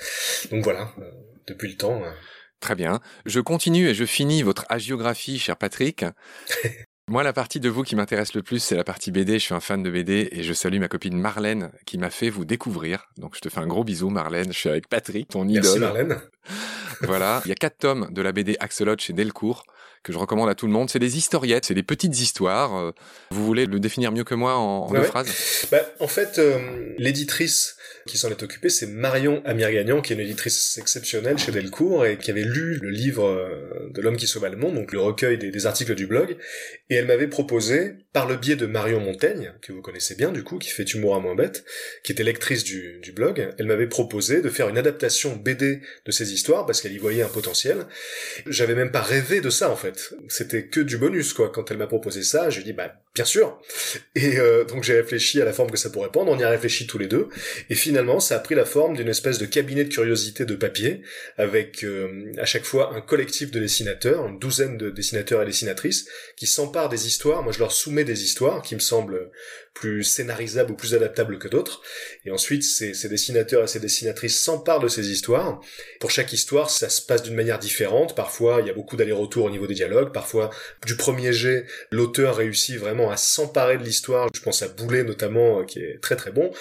Donc 0.51 0.63
voilà, 0.63 0.91
euh, 1.00 1.03
depuis 1.48 1.70
le 1.70 1.77
temps. 1.77 2.03
euh. 2.03 2.12
Très 2.60 2.75
bien. 2.75 3.00
Je 3.25 3.39
continue 3.39 3.88
et 3.89 3.96
je 3.96 4.05
finis 4.05 4.43
votre 4.43 4.65
hagiographie, 4.70 5.39
cher 5.39 5.58
Patrick. 5.58 6.05
Moi, 7.08 7.24
la 7.24 7.34
partie 7.34 7.60
de 7.60 7.67
vous 7.67 7.84
qui 7.84 7.96
m'intéresse 7.96 8.36
le 8.36 8.43
plus, 8.43 8.60
c'est 8.60 8.75
la 8.75 8.84
partie 8.84 9.12
BD. 9.12 9.34
Je 9.34 9.39
suis 9.46 9.53
un 9.53 9.60
fan 9.60 9.81
de 9.84 9.89
BD 9.89 10.29
et 10.31 10.43
je 10.43 10.53
salue 10.53 10.79
ma 10.79 10.88
copine 10.88 11.17
Marlène 11.20 11.72
qui 11.86 11.98
m'a 11.98 12.10
fait 12.10 12.29
vous 12.29 12.46
découvrir. 12.46 13.08
Donc, 13.17 13.36
je 13.36 13.41
te 13.41 13.50
fais 13.50 13.60
un 13.60 13.67
gros 13.67 13.84
bisou, 13.84 14.10
Marlène. 14.10 14.53
Je 14.53 14.58
suis 14.58 14.70
avec 14.70 14.88
Patrick, 14.88 15.27
ton 15.29 15.43
Merci 15.43 15.70
idole. 15.70 15.79
Marlène. 15.81 16.22
Voilà. 17.03 17.41
Il 17.46 17.50
y 17.50 17.51
a 17.51 17.55
quatre 17.55 17.77
tomes 17.77 18.08
de 18.12 18.22
la 18.22 18.31
BD 18.31 18.58
Axolot 18.60 18.96
chez 18.98 19.13
Delcourt 19.13 19.65
que 20.03 20.12
je 20.12 20.17
recommande 20.17 20.50
à 20.50 20.55
tout 20.55 20.65
le 20.65 20.74
monde. 20.74 20.89
C'est 20.89 21.00
des 21.00 21.17
historiettes, 21.17 21.65
c'est 21.65 21.74
des 21.74 21.84
petites 21.84 22.20
histoires. 22.20 22.75
Euh, 22.75 22.91
Vous 23.29 23.46
voulez 23.46 23.65
le 23.65 23.79
définir 23.79 24.12
mieux 24.12 24.24
que 24.24 24.34
moi 24.34 24.55
en, 24.55 24.91
deux 24.91 25.00
ouais. 25.00 25.05
phrases? 25.05 25.67
Bah, 25.72 25.81
en 26.00 26.08
fait, 26.08 26.39
euh, 26.39 26.58
l'éditrice 26.98 27.75
qui 28.08 28.17
s'en 28.17 28.29
est 28.29 28.41
occupée, 28.41 28.70
c'est 28.70 28.88
Marion 28.88 29.43
Amir-Gagnon, 29.46 30.01
qui 30.01 30.13
est 30.13 30.15
une 30.15 30.22
éditrice 30.22 30.79
exceptionnelle 30.79 31.38
chez 31.38 31.51
Delcourt 31.51 32.05
et 32.05 32.17
qui 32.17 32.31
avait 32.31 32.43
lu 32.43 32.79
le 32.81 32.89
livre 32.89 33.25
euh, 33.25 33.91
de 33.93 34.01
l'homme 34.01 34.17
qui 34.17 34.25
sauva 34.25 34.50
le 34.50 34.58
monde, 34.58 34.74
donc 34.74 34.91
le 34.91 35.00
recueil 35.00 35.38
des, 35.38 35.51
des 35.51 35.65
articles 35.67 35.93
du 35.93 36.08
blog, 36.08 36.36
et 36.89 36.96
elle 36.96 37.05
m'avait 37.05 37.27
proposé, 37.27 37.93
par 38.13 38.27
le 38.27 38.36
biais 38.36 38.56
de 38.56 38.65
Marion 38.65 39.00
Montaigne, 39.00 39.53
que 39.62 39.72
vous 39.72 39.82
connaissez 39.82 40.15
bien 40.15 40.32
du 40.32 40.44
coup, 40.44 40.58
qui 40.58 40.70
fait 40.70 40.84
Humour 40.84 41.15
à 41.15 41.20
moins 41.20 41.36
bête, 41.36 41.63
qui 42.03 42.12
était 42.12 42.24
lectrice 42.24 42.63
du, 42.63 43.00
blog, 43.15 43.53
elle 43.58 43.65
m'avait 43.65 43.88
proposé 43.88 44.41
de 44.41 44.50
faire 44.50 44.70
une 44.70 44.77
adaptation 44.77 45.36
BD 45.36 45.82
de 46.06 46.12
ces 46.12 46.34
histoires 46.34 46.65
parce 46.65 46.82
qu'elle 46.82 46.94
y 46.94 46.98
voyait 46.98 47.24
un 47.24 47.30
potentiel. 47.30 47.86
J'avais 48.48 48.75
même 48.75 48.91
pas 48.91 49.01
rêvé 49.01 49.39
de 49.41 49.50
ça 49.50 49.70
en 49.70 49.75
fait. 49.75 50.13
C'était 50.27 50.68
que 50.68 50.82
du 50.82 50.98
bonus 50.98 51.34
quoi. 51.34 51.50
Quand 51.50 51.72
elle 51.72 51.77
m'a 51.77 51.88
proposé 51.88 52.24
ça, 52.24 52.50
j'ai 52.50 52.63
dit 52.63 52.74
bah 52.74 52.94
bien 53.13 53.25
sûr. 53.25 53.60
Et 54.15 54.38
euh, 54.38 54.63
donc 54.63 54.84
j'ai 54.84 54.94
réfléchi 54.94 55.41
à 55.41 55.46
la 55.46 55.53
forme 55.53 55.70
que 55.70 55.77
ça 55.77 55.89
pourrait 55.89 56.12
prendre. 56.12 56.32
On 56.32 56.38
y 56.38 56.44
a 56.44 56.50
réfléchi 56.50 56.88
tous 56.88 56.98
les 56.98 57.08
deux. 57.08 57.27
Et 57.70 57.75
finalement, 57.75 58.20
ça 58.20 58.38
a 58.38 58.39
pris 58.39 58.56
la 58.56 58.65
forme 58.65 58.96
d'une 58.96 59.10
espèce 59.10 59.38
de 59.38 59.46
cabinet 59.46 59.84
de 59.84 59.94
curiosité 59.94 60.46
de 60.46 60.56
papier 60.56 61.01
avec 61.38 61.84
euh, 61.84 62.32
à 62.38 62.46
chaque 62.46 62.63
fois 62.63 62.94
un 62.96 63.01
collectif 63.01 63.51
de 63.51 63.60
dessinateurs, 63.60 64.25
une 64.25 64.39
douzaine 64.39 64.77
de 64.77 64.89
dessinateurs 64.89 65.41
et 65.41 65.46
dessinatrices 65.46 66.08
qui 66.38 66.48
s'emparent 66.48 66.89
des 66.89 67.08
histoires. 67.08 67.44
Moi, 67.44 67.51
je 67.51 67.60
leur 67.60 67.72
soumets 67.72 68.06
des 68.06 68.24
histoires 68.24 68.62
qui 68.62 68.75
me 68.75 68.80
semblent 68.80 69.32
plus 69.74 70.04
scénarisables 70.04 70.72
ou 70.72 70.75
plus 70.75 70.94
adaptables 70.94 71.40
que 71.40 71.48
d'autres. 71.48 71.82
Et 72.25 72.32
ensuite, 72.32 72.63
ces, 72.63 72.94
dessinateurs 73.10 73.63
et 73.63 73.68
ces 73.68 73.80
dessinatrices 73.80 74.40
s'emparent 74.40 74.80
de 74.80 74.88
ces 74.88 75.12
histoires. 75.12 75.62
Pour 76.00 76.12
chaque 76.12 76.34
histoire, 76.34 76.70
ça 76.70 76.90
se 76.90 77.01
passe 77.01 77.24
d'une 77.24 77.36
manière 77.36 77.60
différente. 77.60 78.16
Parfois, 78.16 78.60
il 78.62 78.68
y 78.68 78.70
a 78.70 78.74
beaucoup 78.74 78.96
d'allers-retours 78.96 79.46
au 79.46 79.50
niveau 79.50 79.68
des 79.68 79.74
dialogues. 79.74 80.12
Parfois, 80.12 80.50
du 80.86 80.96
premier 80.96 81.34
jet, 81.34 81.66
l'auteur 81.92 82.36
réussit 82.38 82.78
vraiment 82.78 83.12
à 83.12 83.18
s'emparer 83.18 83.78
de 83.78 83.84
l'histoire. 83.84 84.30
Je 84.36 84.42
pense 84.42 84.62
à 84.62 84.68
Boulet 84.68 85.04
notamment, 85.04 85.62
euh, 85.62 85.63
qui 85.63 85.80
est 85.80 86.00
très 86.01 86.16
très 86.16 86.32
bon. 86.32 86.51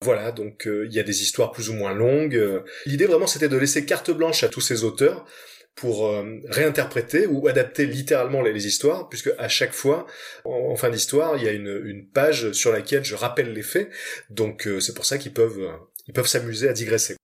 Voilà, 0.00 0.32
donc 0.32 0.66
euh, 0.66 0.86
il 0.86 0.94
y 0.94 1.00
a 1.00 1.04
des 1.04 1.22
histoires 1.22 1.52
plus 1.52 1.70
ou 1.70 1.74
moins 1.74 1.94
longues. 1.94 2.36
Euh, 2.36 2.60
L'idée 2.86 3.06
vraiment, 3.06 3.26
c'était 3.26 3.48
de 3.48 3.56
laisser 3.56 3.84
carte 3.84 4.10
blanche 4.10 4.42
à 4.42 4.48
tous 4.48 4.60
ces 4.60 4.84
auteurs 4.84 5.26
pour 5.74 6.06
euh, 6.06 6.38
réinterpréter 6.48 7.26
ou 7.26 7.48
adapter 7.48 7.86
littéralement 7.86 8.42
les, 8.42 8.52
les 8.52 8.66
histoires, 8.66 9.08
puisque 9.08 9.30
à 9.38 9.48
chaque 9.48 9.72
fois, 9.72 10.06
en, 10.44 10.50
en 10.72 10.76
fin 10.76 10.88
d'histoire, 10.90 11.36
il 11.36 11.42
y 11.44 11.48
a 11.48 11.52
une, 11.52 11.82
une 11.84 12.06
page 12.08 12.52
sur 12.52 12.72
laquelle 12.72 13.04
je 13.04 13.14
rappelle 13.14 13.52
les 13.52 13.62
faits. 13.62 13.90
Donc 14.30 14.66
euh, 14.66 14.80
c'est 14.80 14.94
pour 14.94 15.04
ça 15.04 15.18
qu'ils 15.18 15.32
peuvent 15.32 15.60
euh, 15.60 15.72
ils 16.06 16.12
peuvent 16.14 16.26
s'amuser 16.26 16.68
à 16.68 16.72
digresser. 16.72 17.16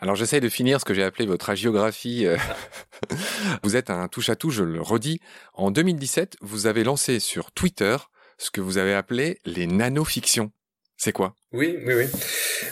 Alors 0.00 0.16
j'essaye 0.16 0.40
de 0.40 0.48
finir 0.48 0.80
ce 0.80 0.84
que 0.84 0.92
j'ai 0.92 1.02
appelé 1.02 1.26
votre 1.26 1.48
hagiographie. 1.50 2.26
euh. 2.26 2.36
vous 3.62 3.76
êtes 3.76 3.90
un 3.90 4.06
touche-à-tout, 4.08 4.50
je 4.50 4.62
le 4.62 4.80
redis. 4.82 5.20
En 5.54 5.70
2017, 5.70 6.36
vous 6.40 6.66
avez 6.66 6.84
lancé 6.84 7.20
sur 7.20 7.52
Twitter 7.52 7.96
ce 8.38 8.50
que 8.50 8.60
vous 8.60 8.78
avez 8.78 8.94
appelé 8.94 9.38
les 9.44 9.66
nanofictions. 9.66 10.50
C'est 10.96 11.12
quoi? 11.12 11.34
Oui, 11.52 11.78
oui, 11.84 11.94
oui. 11.94 12.04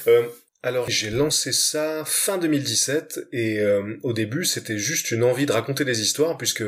Euh, 0.09 0.29
alors 0.65 0.89
j'ai 0.89 1.11
lancé 1.11 1.51
ça 1.51 2.05
fin 2.07 2.39
2017 2.39 3.29
et 3.33 3.59
euh, 3.59 3.97
au 4.05 4.13
début 4.13 4.45
c'était 4.45 4.79
juste 4.79 5.11
une 5.11 5.25
envie 5.25 5.45
de 5.45 5.51
raconter 5.51 5.85
des 5.85 6.01
histoires 6.01 6.39
puisque 6.39 6.63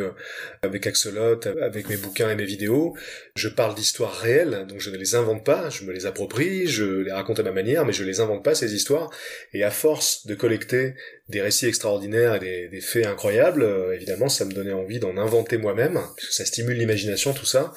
avec 0.63 0.87
Axolot, 0.89 1.41
avec 1.63 1.89
mes 1.89 1.97
bouquins 1.97 2.29
et 2.29 2.35
mes 2.35 2.45
vidéos, 2.45 2.97
je 3.37 3.49
parle 3.49 3.77
d'histoires 3.77 4.13
réelles 4.13 4.67
donc 4.69 4.81
je 4.81 4.91
ne 4.91 4.97
les 4.97 5.15
invente 5.15 5.45
pas, 5.45 5.71
je 5.71 5.85
me 5.85 5.93
les 5.93 6.07
approprie, 6.07 6.67
je 6.67 7.03
les 7.03 7.13
raconte 7.13 7.39
à 7.39 7.45
ma 7.45 7.53
manière 7.53 7.85
mais 7.87 7.93
je 7.93 8.03
les 8.03 8.19
invente 8.19 8.45
pas 8.45 8.57
ces 8.57 8.75
histoires. 8.75 9.11
Et 9.53 9.63
à 9.63 9.71
force 9.71 10.27
de 10.27 10.35
collecter 10.35 10.95
des 11.29 11.41
récits 11.41 11.67
extraordinaires 11.67 12.35
et 12.35 12.69
des, 12.69 12.81
faits 12.81 13.07
incroyables, 13.07 13.63
euh, 13.63 13.95
évidemment 13.95 14.29
ça 14.29 14.45
me 14.45 14.53
donnait 14.53 14.73
envie 14.73 14.99
d'en 14.99 15.17
inventer 15.17 15.57
moi-même 15.57 16.01
ça 16.19 16.45
stimule 16.45 16.79
l'imagination 16.79 17.33
tout 17.33 17.47
ça. 17.47 17.73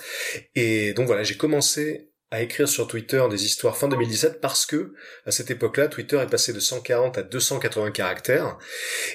Et 0.55 0.93
donc 0.93 1.05
voilà 1.05 1.21
j'ai 1.21 1.37
commencé 1.37 2.09
à 2.31 2.41
écrire 2.41 2.67
sur 2.67 2.87
Twitter 2.87 3.23
des 3.29 3.45
histoires 3.45 3.77
fin 3.77 3.87
2017 3.87 4.41
parce 4.41 4.65
que 4.65 4.93
à 5.25 5.31
cette 5.31 5.49
époque-là, 5.49 5.87
Twitter 5.87 6.17
est 6.17 6.29
passé 6.29 6.51
de 6.51 6.59
140 6.59 7.17
à 7.17 7.23
280 7.23 7.91
caractères. 7.91 8.57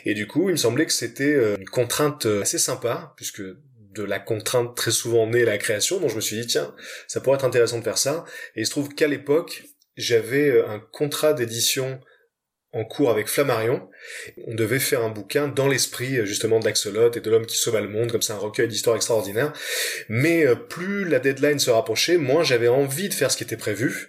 Et 0.05 0.15
du 0.15 0.27
coup, 0.27 0.49
il 0.49 0.53
me 0.53 0.57
semblait 0.57 0.87
que 0.87 0.93
c'était 0.93 1.35
euh, 1.35 1.57
une 1.59 1.69
contrainte 1.69 2.27
euh, 2.27 2.43
assez 2.43 2.59
sympa 2.59 3.13
puisque 3.17 3.43
de 3.43 4.03
la 4.03 4.19
contrainte 4.19 4.75
très 4.75 4.91
souvent 4.91 5.27
naît 5.27 5.45
la 5.45 5.59
création, 5.59 6.01
donc 6.01 6.09
je 6.09 6.17
me 6.17 6.23
suis 6.23 6.41
dit 6.41 6.47
tiens, 6.47 6.75
ça 7.07 7.21
pourrait 7.21 7.37
être 7.37 7.45
intéressant 7.45 7.79
de 7.79 7.85
faire 7.85 7.99
ça. 7.99 8.25
Et 8.57 8.63
il 8.63 8.67
se 8.67 8.71
trouve 8.71 8.89
qu'à 8.95 9.07
l'époque, 9.07 9.65
j'avais 9.97 10.49
euh, 10.51 10.69
un 10.69 10.79
contrat 10.79 11.35
d'édition 11.35 12.01
en 12.73 12.85
cours 12.85 13.11
avec 13.11 13.29
Flammarion. 13.29 13.89
On 14.47 14.55
devait 14.55 14.79
faire 14.79 15.03
un 15.03 15.11
bouquin 15.11 15.49
dans 15.49 15.69
l'esprit 15.69 16.19
euh, 16.19 16.25
justement 16.25 16.59
d'Axolot 16.59 17.13
et 17.13 17.21
de 17.21 17.31
l'homme 17.31 17.45
qui 17.45 17.59
sauva 17.59 17.81
le 17.81 17.89
monde, 17.89 18.11
comme 18.11 18.23
ça 18.23 18.35
un 18.35 18.39
recueil 18.39 18.67
d'histoires 18.67 18.97
extraordinaires. 18.97 19.53
Mais 20.09 20.47
euh, 20.47 20.55
plus 20.55 21.05
la 21.05 21.19
deadline 21.19 21.59
se 21.59 21.71
rapprochait, 21.71 22.17
moins 22.17 22.43
j'avais 22.43 22.69
envie 22.69 23.11
de 23.11 23.15
faire 23.15 23.31
ce 23.31 23.37
qui 23.37 23.45
était 23.45 23.59
prévu. 23.59 24.09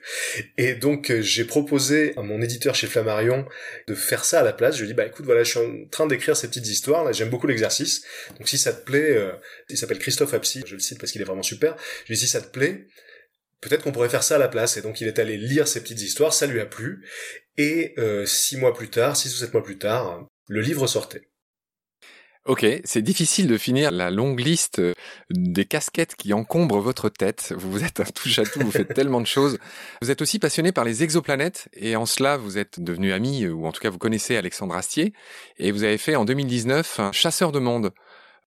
Et 0.58 0.76
donc 0.76 1.12
euh, 1.12 1.22
j'ai 1.22 1.44
proposé 1.44 2.14
à 2.18 2.22
mon 2.22 2.42
éditeur 2.42 2.74
chez 2.74 2.88
Flammarion 2.88 3.46
de 3.88 3.96
faire 3.96 4.24
ça 4.24 4.40
à 4.40 4.44
la 4.44 4.54
place. 4.54 4.76
Je 4.76 4.84
lui 4.84 4.86
ai 4.86 4.94
dit 4.94 4.98
bah 4.98 5.06
écoute 5.06 5.26
voilà 5.26 5.44
je 5.44 5.50
suis 5.50 5.60
en 5.60 5.86
train 5.92 6.08
d'écrire 6.08 6.38
ces 6.38 6.48
petites 6.48 6.68
histoires, 6.68 7.04
là 7.04 7.12
j'aime 7.12 7.30
beaucoup 7.30 7.48
l'exercice. 7.48 8.04
Donc 8.38 8.48
si 8.48 8.58
ça 8.58 8.72
te 8.72 8.84
plaît, 8.86 9.12
euh, 9.18 9.32
il 9.70 9.78
s'appelle 9.78 10.00
Christophe 10.00 10.34
Apsy, 10.34 10.64
je 10.66 10.76
le 10.76 10.80
cite 10.80 11.00
parce 11.00 11.12
qu'il 11.12 11.22
est 11.22 11.26
vraiment 11.26 11.44
super. 11.44 11.76
Je 12.04 12.08
lui 12.08 12.14
ai 12.14 12.16
dit 12.16 12.22
si 12.22 12.28
ça 12.28 12.40
te 12.40 12.48
plaît, 12.48 12.88
peut-être 13.64 13.84
qu'on 13.84 13.92
pourrait 13.92 14.10
faire 14.10 14.24
ça 14.24 14.36
à 14.36 14.40
la 14.40 14.48
place. 14.48 14.78
Et 14.78 14.82
donc 14.82 15.02
il 15.02 15.08
est 15.08 15.20
allé 15.20 15.38
lire 15.38 15.68
ces 15.68 15.82
petites 15.82 16.02
histoires, 16.02 16.34
ça 16.34 16.46
lui 16.46 16.60
a 16.60 16.66
plu. 16.66 17.04
Et 17.58 17.94
euh, 17.98 18.26
six 18.26 18.58
mois 18.58 18.74
plus 18.74 18.90
tard, 18.90 19.16
six 19.16 19.34
ou 19.34 19.38
sept 19.38 19.54
mois 19.54 19.64
plus 19.64 19.78
tard, 19.78 20.26
le 20.48 20.62
livre 20.62 20.88
sortait. 20.88 21.30
Ok, 22.46 22.66
c'est 22.84 23.02
difficile 23.02 23.48
de 23.48 23.58
finir 23.58 23.90
la 23.90 24.12
longue 24.12 24.42
liste 24.42 24.80
euh, 24.80 24.94
des 25.30 25.64
casquettes 25.64 26.16
qui 26.16 26.34
encombrent 26.34 26.82
votre 26.82 27.08
tête. 27.08 27.54
Vous 27.56 27.86
êtes 27.86 28.02
un 28.02 28.04
touche-à-tout, 28.04 28.60
vous 28.60 28.72
faites 28.72 28.94
tellement 28.94 29.22
de 29.22 29.28
choses. 29.28 29.58
Vous 30.02 30.12
êtes 30.12 30.22
aussi 30.22 30.40
passionné 30.40 30.74
par 30.74 30.84
les 30.84 31.04
exoplanètes 31.04 31.70
et 31.72 31.96
en 31.96 32.06
cela, 32.06 32.36
vous 32.36 32.58
êtes 32.58 32.82
devenu 32.82 33.14
ami, 33.14 33.48
ou 33.48 33.66
en 33.66 33.72
tout 33.72 33.80
cas 33.80 33.90
vous 33.90 33.98
connaissez 33.98 34.36
Alexandre 34.36 34.76
Astier, 34.76 35.14
et 35.58 35.72
vous 35.72 35.84
avez 35.84 35.98
fait 35.98 36.18
en 36.18 36.26
2019 36.26 37.00
un 37.00 37.12
chasseur 37.14 37.54
de 37.54 37.60
monde. 37.60 37.94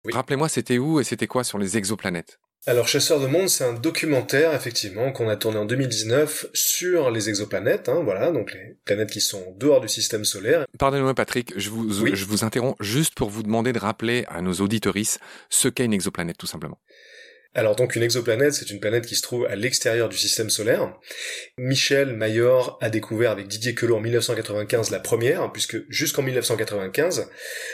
Oui. 0.05 0.13
Rappelez-moi, 0.13 0.49
c'était 0.49 0.79
où 0.79 0.99
et 0.99 1.03
c'était 1.03 1.27
quoi 1.27 1.43
sur 1.43 1.59
les 1.59 1.77
exoplanètes? 1.77 2.39
Alors 2.65 2.87
Chasseur 2.87 3.19
de 3.19 3.27
monde, 3.27 3.49
c'est 3.49 3.65
un 3.65 3.73
documentaire 3.73 4.53
effectivement 4.53 5.11
qu'on 5.11 5.27
a 5.27 5.35
tourné 5.35 5.57
en 5.57 5.65
2019 5.65 6.45
sur 6.53 7.11
les 7.11 7.27
exoplanètes, 7.27 7.89
hein, 7.89 8.01
voilà, 8.05 8.31
donc 8.31 8.53
les 8.53 8.77
planètes 8.85 9.11
qui 9.11 9.19
sont 9.19 9.53
dehors 9.57 9.81
du 9.81 9.89
système 9.89 10.23
solaire. 10.23 10.65
Pardonnez-moi 10.79 11.13
Patrick, 11.13 11.51
je 11.57 11.69
vous, 11.69 12.01
Oui. 12.03 12.11
je 12.13 12.23
vous 12.23 12.45
interromps 12.45 12.77
juste 12.79 13.15
pour 13.15 13.29
vous 13.29 13.43
demander 13.43 13.73
de 13.73 13.79
rappeler 13.79 14.23
à 14.29 14.41
nos 14.41 14.53
auditorices 14.53 15.19
ce 15.49 15.67
qu'est 15.67 15.83
une 15.83 15.93
exoplanète 15.93 16.37
tout 16.37 16.47
simplement. 16.47 16.79
Alors 17.53 17.75
donc 17.75 17.97
une 17.97 18.01
exoplanète, 18.01 18.53
c'est 18.53 18.69
une 18.69 18.79
planète 18.79 19.05
qui 19.07 19.17
se 19.17 19.21
trouve 19.21 19.45
à 19.45 19.57
l'extérieur 19.57 20.07
du 20.07 20.17
système 20.17 20.49
solaire. 20.49 20.95
Michel 21.57 22.13
Mayor 22.15 22.77
a 22.81 22.89
découvert 22.89 23.31
avec 23.31 23.47
Didier 23.49 23.75
Queloz 23.75 23.97
en 23.97 23.99
1995 24.01 24.89
la 24.89 25.01
première, 25.01 25.51
puisque 25.51 25.77
jusqu'en 25.89 26.21
1995, 26.23 27.27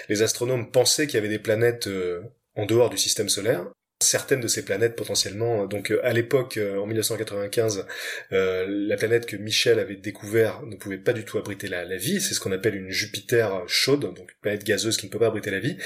les 0.09 0.21
astronomes 0.23 0.71
pensaient 0.71 1.05
qu'il 1.05 1.15
y 1.15 1.19
avait 1.19 1.29
des 1.29 1.39
planètes 1.39 1.85
euh, 1.85 2.21
en 2.55 2.65
dehors 2.65 2.89
du 2.89 2.97
système 2.97 3.29
solaire. 3.29 3.67
Certaines 4.01 4.39
de 4.39 4.47
ces 4.47 4.63
planètes 4.63 4.95
potentiellement, 4.95 5.65
donc 5.65 5.91
euh, 5.91 5.99
à 6.05 6.13
l'époque, 6.13 6.55
euh, 6.55 6.77
en 6.77 6.85
1995, 6.85 7.85
euh, 8.31 8.65
la 8.69 8.95
planète 8.95 9.25
que 9.25 9.35
Michel 9.35 9.77
avait 9.77 9.97
découvert 9.97 10.61
ne 10.63 10.77
pouvait 10.77 10.97
pas 10.97 11.11
du 11.11 11.25
tout 11.25 11.37
abriter 11.37 11.67
la, 11.67 11.83
la 11.83 11.97
vie. 11.97 12.21
C'est 12.21 12.33
ce 12.33 12.39
qu'on 12.39 12.53
appelle 12.53 12.75
une 12.75 12.91
Jupiter 12.91 13.63
chaude, 13.67 14.01
donc 14.01 14.31
une 14.31 14.39
planète 14.41 14.63
gazeuse 14.63 14.95
qui 14.95 15.07
ne 15.07 15.11
peut 15.11 15.19
pas 15.19 15.27
abriter 15.27 15.51
la 15.51 15.59
vie. 15.59 15.77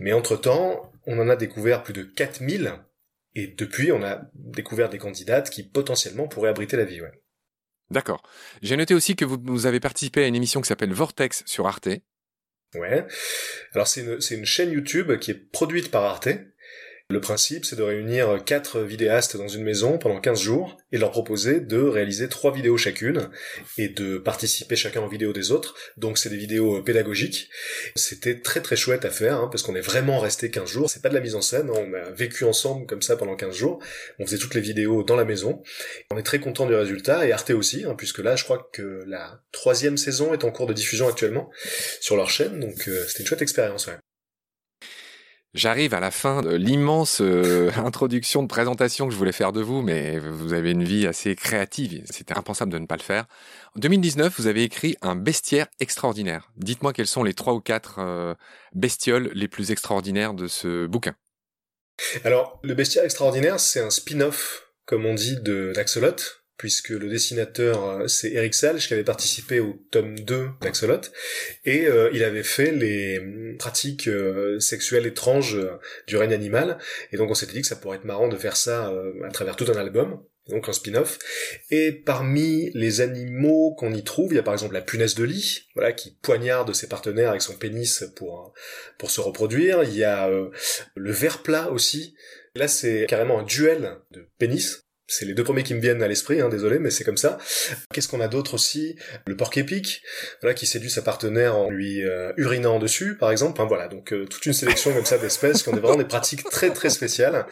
Mais 0.00 0.12
entre-temps, 0.12 0.92
on 1.06 1.18
en 1.18 1.30
a 1.30 1.36
découvert 1.36 1.82
plus 1.82 1.94
de 1.94 2.02
4000 2.02 2.74
et 3.34 3.46
depuis, 3.46 3.92
on 3.92 4.02
a 4.02 4.30
découvert 4.34 4.90
des 4.90 4.98
candidates 4.98 5.50
qui 5.50 5.62
potentiellement 5.62 6.28
pourraient 6.28 6.50
abriter 6.50 6.76
la 6.76 6.84
vie. 6.84 7.00
Ouais. 7.00 7.12
D'accord. 7.90 8.22
J'ai 8.60 8.76
noté 8.76 8.94
aussi 8.94 9.16
que 9.16 9.24
vous, 9.24 9.38
vous 9.42 9.66
avez 9.66 9.80
participé 9.80 10.24
à 10.24 10.26
une 10.26 10.34
émission 10.34 10.60
qui 10.60 10.68
s'appelle 10.68 10.92
Vortex 10.92 11.42
sur 11.46 11.66
Arte. 11.66 11.88
Ouais. 12.74 13.06
Alors 13.74 13.86
c'est 13.86 14.00
une, 14.00 14.20
c'est 14.20 14.34
une 14.34 14.46
chaîne 14.46 14.72
YouTube 14.72 15.18
qui 15.18 15.30
est 15.30 15.50
produite 15.52 15.90
par 15.90 16.04
Arte. 16.04 16.28
Le 17.12 17.20
principe, 17.20 17.66
c'est 17.66 17.76
de 17.76 17.82
réunir 17.82 18.42
quatre 18.46 18.80
vidéastes 18.80 19.36
dans 19.36 19.46
une 19.46 19.64
maison 19.64 19.98
pendant 19.98 20.18
15 20.18 20.40
jours 20.40 20.78
et 20.92 20.96
leur 20.96 21.10
proposer 21.10 21.60
de 21.60 21.78
réaliser 21.78 22.26
trois 22.26 22.54
vidéos 22.54 22.78
chacune 22.78 23.28
et 23.76 23.88
de 23.90 24.16
participer 24.16 24.76
chacun 24.76 25.02
en 25.02 25.08
vidéo 25.08 25.34
des 25.34 25.52
autres. 25.52 25.74
Donc 25.98 26.16
c'est 26.16 26.30
des 26.30 26.38
vidéos 26.38 26.82
pédagogiques. 26.82 27.50
C'était 27.96 28.40
très 28.40 28.62
très 28.62 28.76
chouette 28.76 29.04
à 29.04 29.10
faire 29.10 29.36
hein, 29.36 29.48
parce 29.52 29.62
qu'on 29.62 29.74
est 29.74 29.82
vraiment 29.82 30.20
resté 30.20 30.50
15 30.50 30.66
jours. 30.66 30.88
C'est 30.88 31.02
pas 31.02 31.10
de 31.10 31.14
la 31.14 31.20
mise 31.20 31.34
en 31.34 31.42
scène, 31.42 31.68
hein. 31.68 31.86
on 31.86 31.92
a 31.92 32.10
vécu 32.12 32.44
ensemble 32.44 32.86
comme 32.86 33.02
ça 33.02 33.16
pendant 33.16 33.36
15 33.36 33.54
jours. 33.54 33.82
On 34.18 34.24
faisait 34.24 34.38
toutes 34.38 34.54
les 34.54 34.62
vidéos 34.62 35.02
dans 35.02 35.16
la 35.16 35.26
maison. 35.26 35.62
On 36.10 36.16
est 36.16 36.22
très 36.22 36.40
content 36.40 36.64
du 36.64 36.74
résultat 36.74 37.26
et 37.26 37.32
Arte 37.32 37.50
aussi, 37.50 37.84
hein, 37.84 37.94
puisque 37.94 38.20
là 38.20 38.36
je 38.36 38.44
crois 38.44 38.70
que 38.72 39.04
la 39.06 39.42
troisième 39.52 39.98
saison 39.98 40.32
est 40.32 40.44
en 40.44 40.50
cours 40.50 40.66
de 40.66 40.72
diffusion 40.72 41.08
actuellement 41.08 41.50
sur 42.00 42.16
leur 42.16 42.30
chaîne. 42.30 42.58
Donc 42.58 42.88
euh, 42.88 43.04
c'était 43.06 43.20
une 43.20 43.26
chouette 43.26 43.42
expérience. 43.42 43.86
Ouais. 43.86 43.98
J'arrive 45.54 45.92
à 45.92 46.00
la 46.00 46.10
fin 46.10 46.40
de 46.40 46.54
l'immense 46.54 47.20
euh, 47.20 47.70
introduction 47.76 48.42
de 48.42 48.48
présentation 48.48 49.06
que 49.06 49.12
je 49.12 49.18
voulais 49.18 49.32
faire 49.32 49.52
de 49.52 49.60
vous, 49.60 49.82
mais 49.82 50.18
vous 50.18 50.54
avez 50.54 50.70
une 50.70 50.82
vie 50.82 51.06
assez 51.06 51.36
créative. 51.36 52.02
C'était 52.08 52.36
impensable 52.36 52.72
de 52.72 52.78
ne 52.78 52.86
pas 52.86 52.96
le 52.96 53.02
faire. 53.02 53.26
En 53.76 53.80
2019, 53.80 54.34
vous 54.38 54.46
avez 54.46 54.62
écrit 54.62 54.96
un 55.02 55.14
bestiaire 55.14 55.66
extraordinaire. 55.78 56.50
Dites-moi 56.56 56.94
quels 56.94 57.06
sont 57.06 57.22
les 57.22 57.34
trois 57.34 57.52
ou 57.52 57.60
quatre 57.60 57.96
euh, 57.98 58.34
bestioles 58.74 59.30
les 59.34 59.46
plus 59.46 59.72
extraordinaires 59.72 60.32
de 60.32 60.46
ce 60.46 60.86
bouquin. 60.86 61.14
Alors, 62.24 62.58
le 62.62 62.72
bestiaire 62.72 63.04
extraordinaire, 63.04 63.60
c'est 63.60 63.80
un 63.80 63.90
spin-off, 63.90 64.72
comme 64.86 65.04
on 65.04 65.14
dit, 65.14 65.36
de 65.42 65.72
d'Axolot, 65.74 66.16
puisque 66.56 66.90
le 66.90 67.08
dessinateur 67.08 67.84
euh, 67.84 68.08
c'est 68.08 68.32
Eric 68.32 68.54
Salge 68.54 68.86
qui 68.86 68.94
avait 68.94 69.04
participé 69.04 69.60
au 69.60 69.80
tome 69.90 70.18
2 70.18 70.48
d'Axolot 70.60 71.00
et 71.64 71.86
euh, 71.86 72.10
il 72.12 72.22
avait 72.24 72.42
fait 72.42 72.70
les 72.70 73.18
hum, 73.18 73.56
pratiques 73.58 74.08
euh, 74.08 74.60
sexuelles 74.60 75.06
étranges 75.06 75.58
du 76.06 76.16
règne 76.16 76.32
animal 76.32 76.78
et 77.10 77.16
donc 77.16 77.30
on 77.30 77.34
s'était 77.34 77.54
dit 77.54 77.62
que 77.62 77.66
ça 77.66 77.76
pourrait 77.76 77.98
être 77.98 78.04
marrant 78.04 78.28
de 78.28 78.36
faire 78.36 78.56
ça 78.56 78.92
à 79.24 79.30
travers 79.30 79.56
tout 79.56 79.66
un 79.70 79.76
album 79.76 80.22
donc 80.48 80.68
un 80.68 80.72
spin-off. 80.72 81.20
Et 81.70 81.92
parmi 81.92 82.72
les 82.74 83.00
animaux 83.00 83.76
qu'on 83.76 83.94
y 83.94 84.02
trouve, 84.02 84.32
il 84.32 84.36
y 84.36 84.38
a 84.40 84.42
par 84.42 84.54
exemple 84.54 84.74
la 84.74 84.80
punaise 84.80 85.14
de 85.14 85.22
lit, 85.22 85.68
voilà, 85.76 85.92
qui 85.92 86.18
poignarde 86.20 86.74
ses 86.74 86.88
partenaires 86.88 87.30
avec 87.30 87.42
son 87.42 87.54
pénis 87.54 88.04
pour 88.16 88.52
pour 88.98 89.12
se 89.12 89.20
reproduire. 89.20 89.84
Il 89.84 89.94
y 89.94 90.02
a 90.02 90.28
le 90.28 91.12
ver 91.12 91.44
plat 91.44 91.70
aussi. 91.70 92.16
Là, 92.56 92.66
c'est 92.66 93.06
carrément 93.08 93.38
un 93.38 93.44
duel 93.44 93.98
de 94.10 94.26
pénis 94.36 94.82
c'est 95.12 95.26
les 95.26 95.34
deux 95.34 95.44
premiers 95.44 95.62
qui 95.62 95.74
me 95.74 95.80
viennent 95.80 96.02
à 96.02 96.08
l'esprit, 96.08 96.40
hein, 96.40 96.48
désolé, 96.48 96.78
mais 96.78 96.88
c'est 96.88 97.04
comme 97.04 97.18
ça. 97.18 97.36
Qu'est-ce 97.92 98.08
qu'on 98.08 98.20
a 98.22 98.28
d'autre 98.28 98.54
aussi? 98.54 98.96
Le 99.26 99.36
porc 99.36 99.50
épic, 99.56 100.02
voilà, 100.40 100.54
qui 100.54 100.64
séduit 100.64 100.88
sa 100.88 101.02
partenaire 101.02 101.54
en 101.54 101.68
lui 101.68 102.02
euh, 102.02 102.32
urinant 102.38 102.78
dessus, 102.78 103.18
par 103.18 103.30
exemple. 103.30 103.52
Enfin, 103.60 103.68
voilà, 103.68 103.88
donc 103.88 104.14
euh, 104.14 104.24
toute 104.24 104.46
une 104.46 104.54
sélection 104.54 104.94
comme 104.94 105.04
ça 105.04 105.18
d'espèces 105.18 105.62
qui 105.62 105.68
ont 105.68 105.72
vraiment 105.72 105.96
des 105.96 106.06
pratiques 106.06 106.44
très 106.44 106.70
très 106.70 106.88
spéciales. 106.88 107.44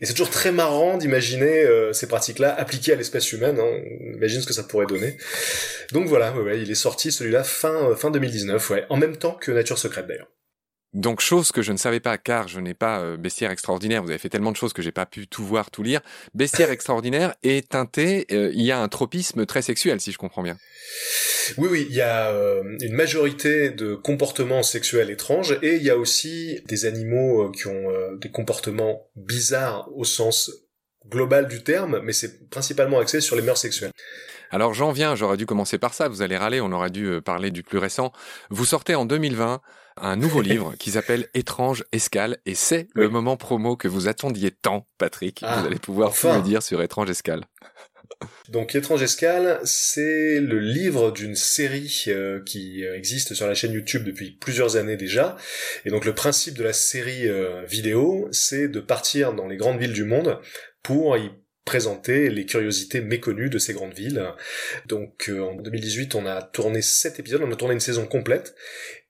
Et 0.00 0.06
c'est 0.06 0.12
toujours 0.12 0.30
très 0.30 0.52
marrant 0.52 0.96
d'imaginer 0.96 1.64
euh, 1.64 1.92
ces 1.92 2.06
pratiques-là 2.06 2.54
appliquées 2.54 2.92
à 2.92 2.96
l'espèce 2.96 3.32
humaine. 3.32 3.58
Hein. 3.58 3.80
imagine 4.14 4.40
ce 4.40 4.46
que 4.46 4.54
ça 4.54 4.62
pourrait 4.62 4.86
donner. 4.86 5.16
Donc 5.90 6.06
voilà, 6.06 6.32
ouais, 6.32 6.60
il 6.60 6.70
est 6.70 6.76
sorti 6.76 7.10
celui-là 7.10 7.42
fin 7.42 7.96
fin 7.96 8.12
2019, 8.12 8.70
ouais, 8.70 8.86
en 8.90 8.96
même 8.96 9.16
temps 9.16 9.32
que 9.32 9.50
Nature 9.50 9.78
secrète 9.78 10.06
d'ailleurs. 10.06 10.28
Donc 10.94 11.20
chose 11.20 11.52
que 11.52 11.60
je 11.60 11.72
ne 11.72 11.76
savais 11.76 12.00
pas 12.00 12.16
car 12.16 12.48
je 12.48 12.60
n'ai 12.60 12.72
pas 12.72 13.00
euh, 13.00 13.16
bestiaire 13.18 13.50
extraordinaire. 13.50 14.02
Vous 14.02 14.08
avez 14.08 14.18
fait 14.18 14.30
tellement 14.30 14.52
de 14.52 14.56
choses 14.56 14.72
que 14.72 14.80
j'ai 14.80 14.92
pas 14.92 15.04
pu 15.04 15.26
tout 15.26 15.44
voir, 15.44 15.70
tout 15.70 15.82
lire. 15.82 16.00
Bestiaire 16.34 16.70
extraordinaire 16.70 17.34
est 17.42 17.68
teinté. 17.68 18.26
Euh, 18.32 18.50
il 18.54 18.62
y 18.62 18.72
a 18.72 18.80
un 18.80 18.88
tropisme 18.88 19.44
très 19.44 19.60
sexuel, 19.60 20.00
si 20.00 20.12
je 20.12 20.18
comprends 20.18 20.42
bien. 20.42 20.56
Oui, 21.58 21.68
oui, 21.70 21.86
il 21.90 21.94
y 21.94 22.00
a 22.00 22.30
euh, 22.30 22.62
une 22.80 22.94
majorité 22.94 23.68
de 23.68 23.94
comportements 23.94 24.62
sexuels 24.62 25.10
étranges 25.10 25.58
et 25.62 25.76
il 25.76 25.82
y 25.82 25.90
a 25.90 25.98
aussi 25.98 26.60
des 26.66 26.86
animaux 26.86 27.50
qui 27.50 27.66
ont 27.66 27.88
des 28.18 28.30
comportements 28.30 29.10
bizarres 29.14 29.88
au 29.94 30.04
sens 30.04 30.50
global 31.06 31.48
du 31.48 31.62
terme, 31.62 32.00
mais 32.02 32.12
c'est 32.12 32.48
principalement 32.48 32.98
axé 32.98 33.20
sur 33.20 33.36
les 33.36 33.42
mœurs 33.42 33.60
sexuelles. 33.60 33.92
Alors 34.50 34.72
j'en 34.72 34.92
viens, 34.92 35.14
j'aurais 35.14 35.36
dû 35.36 35.44
commencer 35.44 35.78
par 35.78 35.92
ça, 35.92 36.08
vous 36.08 36.22
allez 36.22 36.36
râler, 36.36 36.60
on 36.60 36.72
aurait 36.72 36.90
dû 36.90 37.20
parler 37.22 37.50
du 37.50 37.62
plus 37.62 37.78
récent. 37.78 38.12
Vous 38.50 38.64
sortez 38.64 38.94
en 38.94 39.04
2020 39.04 39.60
un 40.02 40.16
nouveau 40.16 40.42
livre 40.42 40.74
qui 40.78 40.90
s'appelle 40.92 41.28
Étrange 41.34 41.84
Escale 41.92 42.38
et 42.46 42.54
c'est 42.54 42.88
le 42.94 43.08
moment 43.08 43.36
promo 43.36 43.76
que 43.76 43.88
vous 43.88 44.08
attendiez 44.08 44.50
tant, 44.50 44.86
Patrick. 44.98 45.40
vous 45.40 45.46
ah, 45.48 45.64
allez 45.64 45.78
pouvoir 45.78 46.14
tout 46.14 46.28
me 46.28 46.42
dire 46.42 46.62
sur 46.62 46.82
Étrange 46.82 47.10
Escale. 47.10 47.44
Donc 48.48 48.74
Étrange 48.74 49.02
Escale, 49.02 49.60
c'est 49.64 50.40
le 50.40 50.58
livre 50.58 51.12
d'une 51.12 51.36
série 51.36 52.04
euh, 52.08 52.42
qui 52.44 52.84
euh, 52.84 52.96
existe 52.96 53.34
sur 53.34 53.46
la 53.46 53.54
chaîne 53.54 53.72
YouTube 53.72 54.04
depuis 54.04 54.30
plusieurs 54.32 54.76
années 54.76 54.96
déjà. 54.96 55.36
Et 55.84 55.90
donc 55.90 56.04
le 56.04 56.14
principe 56.14 56.54
de 56.54 56.64
la 56.64 56.72
série 56.72 57.28
euh, 57.28 57.62
vidéo, 57.64 58.28
c'est 58.32 58.68
de 58.68 58.80
partir 58.80 59.34
dans 59.34 59.46
les 59.46 59.56
grandes 59.56 59.78
villes 59.78 59.92
du 59.92 60.04
monde 60.04 60.40
pour 60.82 61.16
y 61.16 61.30
présenter 61.64 62.30
les 62.30 62.46
curiosités 62.46 63.02
méconnues 63.02 63.50
de 63.50 63.58
ces 63.58 63.74
grandes 63.74 63.92
villes. 63.92 64.24
Donc 64.86 65.30
en 65.30 65.54
2018, 65.56 66.14
on 66.14 66.24
a 66.24 66.40
tourné 66.40 66.80
sept 66.80 67.20
épisodes, 67.20 67.42
on 67.44 67.52
a 67.52 67.56
tourné 67.56 67.74
une 67.74 67.80
saison 67.80 68.06
complète 68.06 68.54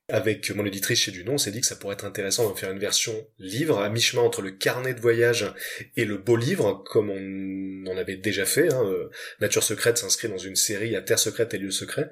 avec 0.09 0.49
mon 0.51 0.65
éditrice 0.65 0.99
chez 0.99 1.11
Dunon, 1.11 1.33
on 1.33 1.37
s'est 1.37 1.51
dit 1.51 1.61
que 1.61 1.67
ça 1.67 1.75
pourrait 1.75 1.93
être 1.93 2.05
intéressant 2.05 2.49
de 2.49 2.57
faire 2.57 2.71
une 2.71 2.79
version 2.79 3.13
livre, 3.37 3.79
à 3.79 3.89
mi-chemin 3.89 4.21
entre 4.21 4.41
le 4.41 4.51
carnet 4.51 4.93
de 4.93 5.01
voyage 5.01 5.53
et 5.95 6.05
le 6.05 6.17
beau 6.17 6.35
livre, 6.35 6.83
comme 6.85 7.09
on 7.09 7.91
en 7.91 7.97
avait 7.97 8.15
déjà 8.15 8.45
fait. 8.45 8.73
Hein. 8.73 8.83
Euh, 8.85 9.09
Nature 9.41 9.63
secrète 9.63 9.97
s'inscrit 9.97 10.27
dans 10.27 10.37
une 10.37 10.55
série 10.55 10.95
à 10.95 11.01
Terre 11.01 11.19
secrète 11.19 11.53
et 11.53 11.57
lieux 11.57 11.71
secrets. 11.71 12.09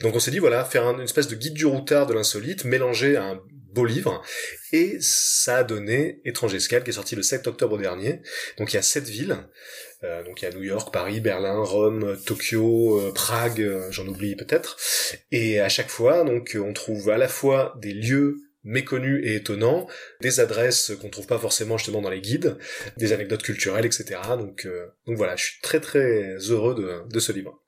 Donc 0.00 0.14
on 0.14 0.20
s'est 0.20 0.30
dit, 0.30 0.38
voilà, 0.38 0.64
faire 0.64 0.84
une 0.84 1.00
espèce 1.00 1.28
de 1.28 1.36
guide 1.36 1.54
du 1.54 1.66
routard 1.66 2.06
de 2.06 2.14
l'insolite, 2.14 2.64
mélangé 2.64 3.16
à 3.16 3.24
un 3.24 3.40
beau 3.72 3.84
livre, 3.84 4.22
et 4.72 4.96
ça 5.00 5.58
a 5.58 5.64
donné 5.64 6.20
Étrange 6.24 6.54
Escale, 6.54 6.82
qui 6.82 6.90
est 6.90 6.94
sorti 6.94 7.14
le 7.14 7.22
7 7.22 7.46
octobre 7.46 7.78
dernier. 7.78 8.22
Donc 8.58 8.72
il 8.72 8.76
y 8.76 8.78
a 8.78 8.82
sept 8.82 9.08
villes, 9.08 9.36
euh, 10.06 10.22
donc 10.22 10.40
il 10.40 10.44
y 10.44 10.48
a 10.48 10.52
New 10.52 10.62
York, 10.62 10.92
Paris, 10.92 11.20
Berlin, 11.20 11.62
Rome, 11.62 12.16
Tokyo, 12.24 13.00
euh, 13.00 13.12
Prague, 13.12 13.60
euh, 13.60 13.88
j'en 13.90 14.06
oublie 14.06 14.36
peut-être. 14.36 14.76
Et 15.32 15.60
à 15.60 15.68
chaque 15.68 15.90
fois, 15.90 16.24
donc 16.24 16.56
on 16.60 16.72
trouve 16.72 17.10
à 17.10 17.18
la 17.18 17.28
fois 17.28 17.74
des 17.80 17.92
lieux 17.92 18.38
méconnus 18.64 19.20
et 19.24 19.36
étonnants, 19.36 19.86
des 20.20 20.40
adresses 20.40 20.92
qu'on 21.00 21.08
trouve 21.08 21.26
pas 21.26 21.38
forcément 21.38 21.78
justement 21.78 22.00
dans 22.00 22.10
les 22.10 22.20
guides, 22.20 22.58
des 22.96 23.12
anecdotes 23.12 23.42
culturelles, 23.42 23.86
etc. 23.86 24.20
Donc, 24.38 24.66
donc 25.06 25.16
voilà, 25.16 25.36
je 25.36 25.44
suis 25.44 25.60
très 25.62 25.78
très 25.78 26.36
heureux 26.50 26.74
de, 26.74 27.08
de 27.08 27.20
ce 27.20 27.30
livre. 27.30 27.62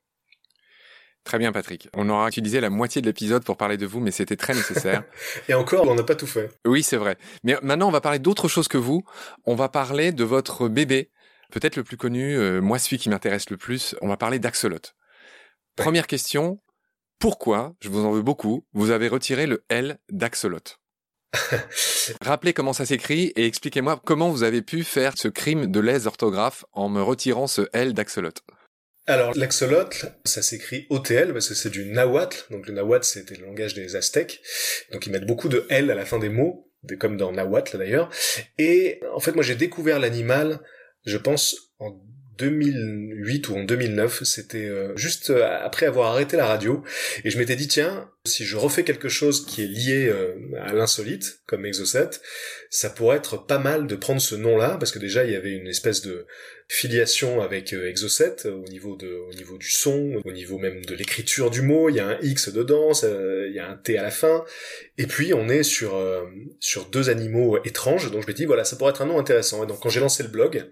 Très 1.23 1.37
bien, 1.37 1.51
Patrick. 1.51 1.89
On 1.93 2.09
aura 2.09 2.27
utilisé 2.27 2.59
la 2.59 2.69
moitié 2.69 3.01
de 3.01 3.05
l'épisode 3.05 3.43
pour 3.43 3.55
parler 3.55 3.77
de 3.77 3.85
vous, 3.85 3.99
mais 3.99 4.11
c'était 4.11 4.35
très 4.35 4.55
nécessaire. 4.55 5.03
Et 5.47 5.53
encore, 5.53 5.87
on 5.87 5.93
n'a 5.93 6.03
pas 6.03 6.15
tout 6.15 6.25
fait. 6.25 6.49
Oui, 6.65 6.81
c'est 6.81 6.97
vrai. 6.97 7.17
Mais 7.43 7.55
maintenant, 7.61 7.87
on 7.87 7.91
va 7.91 8.01
parler 8.01 8.19
d'autre 8.19 8.47
chose 8.47 8.67
que 8.67 8.77
vous. 8.77 9.03
On 9.45 9.53
va 9.53 9.69
parler 9.69 10.11
de 10.11 10.23
votre 10.23 10.67
bébé, 10.69 11.11
Peut-être 11.51 11.75
le 11.75 11.83
plus 11.83 11.97
connu, 11.97 12.37
euh, 12.37 12.61
moi 12.61 12.79
celui 12.79 12.97
qui 12.97 13.09
m'intéresse 13.09 13.49
le 13.49 13.57
plus, 13.57 13.95
on 14.01 14.07
va 14.07 14.17
parler 14.17 14.39
d'Axolot. 14.39 14.93
Première 15.75 16.07
question, 16.07 16.59
pourquoi, 17.19 17.75
je 17.81 17.89
vous 17.89 18.05
en 18.05 18.11
veux 18.11 18.21
beaucoup, 18.21 18.65
vous 18.73 18.91
avez 18.91 19.07
retiré 19.07 19.47
le 19.47 19.63
L 19.69 19.97
d'Axolot? 20.09 20.59
Rappelez 22.21 22.53
comment 22.53 22.73
ça 22.73 22.85
s'écrit 22.85 23.33
et 23.35 23.45
expliquez-moi 23.45 24.01
comment 24.03 24.29
vous 24.29 24.43
avez 24.43 24.61
pu 24.61 24.83
faire 24.83 25.17
ce 25.17 25.27
crime 25.27 25.67
de 25.67 25.79
lèse 25.79 26.07
orthographe 26.07 26.65
en 26.71 26.89
me 26.89 27.01
retirant 27.01 27.47
ce 27.47 27.67
L 27.73 27.93
d'Axolot. 27.93 28.33
Alors, 29.05 29.35
l'axolot, 29.35 29.89
ça 30.23 30.43
s'écrit 30.43 30.85
OTL 30.91 31.33
parce 31.33 31.49
que 31.49 31.55
c'est 31.55 31.71
du 31.71 31.85
nahuatl. 31.85 32.45
Donc 32.51 32.67
le 32.67 32.73
nahuatl, 32.73 33.03
c'était 33.03 33.35
le 33.35 33.45
langage 33.45 33.73
des 33.73 33.95
Aztèques. 33.95 34.41
Donc 34.91 35.07
ils 35.07 35.11
mettent 35.11 35.25
beaucoup 35.25 35.49
de 35.49 35.65
L 35.69 35.89
à 35.89 35.95
la 35.95 36.05
fin 36.05 36.19
des 36.19 36.29
mots, 36.29 36.71
comme 36.99 37.17
dans 37.17 37.31
nahuatl 37.31 37.77
d'ailleurs. 37.79 38.11
Et 38.59 39.01
en 39.15 39.19
fait, 39.19 39.33
moi 39.33 39.43
j'ai 39.43 39.55
découvert 39.55 39.99
l'animal 39.99 40.61
je 41.05 41.17
pense, 41.17 41.73
en 41.79 41.99
2008 42.39 43.49
ou 43.49 43.57
en 43.57 43.63
2009, 43.63 44.23
c'était 44.23 44.65
euh, 44.65 44.95
juste 44.95 45.29
euh, 45.29 45.45
après 45.61 45.85
avoir 45.85 46.13
arrêté 46.13 46.37
la 46.37 46.45
radio, 46.45 46.83
et 47.23 47.29
je 47.29 47.37
m'étais 47.37 47.57
dit 47.57 47.67
tiens, 47.67 48.09
si 48.25 48.45
je 48.45 48.55
refais 48.55 48.83
quelque 48.83 49.09
chose 49.09 49.45
qui 49.45 49.63
est 49.63 49.67
lié 49.67 50.07
euh, 50.07 50.35
à 50.61 50.73
l'insolite, 50.73 51.41
comme 51.45 51.65
Exocet, 51.65 52.09
ça 52.69 52.89
pourrait 52.89 53.17
être 53.17 53.45
pas 53.45 53.59
mal 53.59 53.87
de 53.87 53.95
prendre 53.95 54.21
ce 54.21 54.35
nom-là, 54.35 54.77
parce 54.79 54.91
que 54.91 54.99
déjà 54.99 55.25
il 55.25 55.31
y 55.31 55.35
avait 55.35 55.51
une 55.51 55.67
espèce 55.67 56.01
de 56.01 56.25
filiation 56.69 57.41
avec 57.41 57.73
Exocet 57.73 58.45
au 58.45 58.69
niveau 58.69 58.95
de, 58.95 59.07
au 59.29 59.33
niveau 59.33 59.57
du 59.57 59.69
son, 59.69 60.21
au 60.23 60.31
niveau 60.31 60.59
même 60.59 60.85
de 60.85 60.95
l'écriture 60.95 61.49
du 61.49 61.61
mot, 61.61 61.89
il 61.89 61.95
y 61.95 61.99
a 61.99 62.07
un 62.07 62.17
X 62.21 62.53
dedans, 62.53 62.91
il 63.03 63.53
y 63.53 63.59
a 63.59 63.67
un 63.67 63.75
T 63.75 63.97
à 63.97 64.03
la 64.03 64.11
fin, 64.11 64.45
et 64.97 65.07
puis 65.07 65.33
on 65.33 65.49
est 65.49 65.63
sur 65.63 65.99
sur 66.59 66.85
deux 66.85 67.09
animaux 67.09 67.57
étranges, 67.65 68.11
donc 68.11 68.21
je 68.21 68.27
me 68.27 68.33
dis 68.33 68.45
voilà 68.45 68.63
ça 68.63 68.75
pourrait 68.75 68.91
être 68.91 69.01
un 69.01 69.07
nom 69.07 69.19
intéressant, 69.19 69.63
et 69.63 69.67
donc 69.67 69.79
quand 69.81 69.89
j'ai 69.89 69.99
lancé 69.99 70.21
le 70.21 70.29
blog 70.29 70.69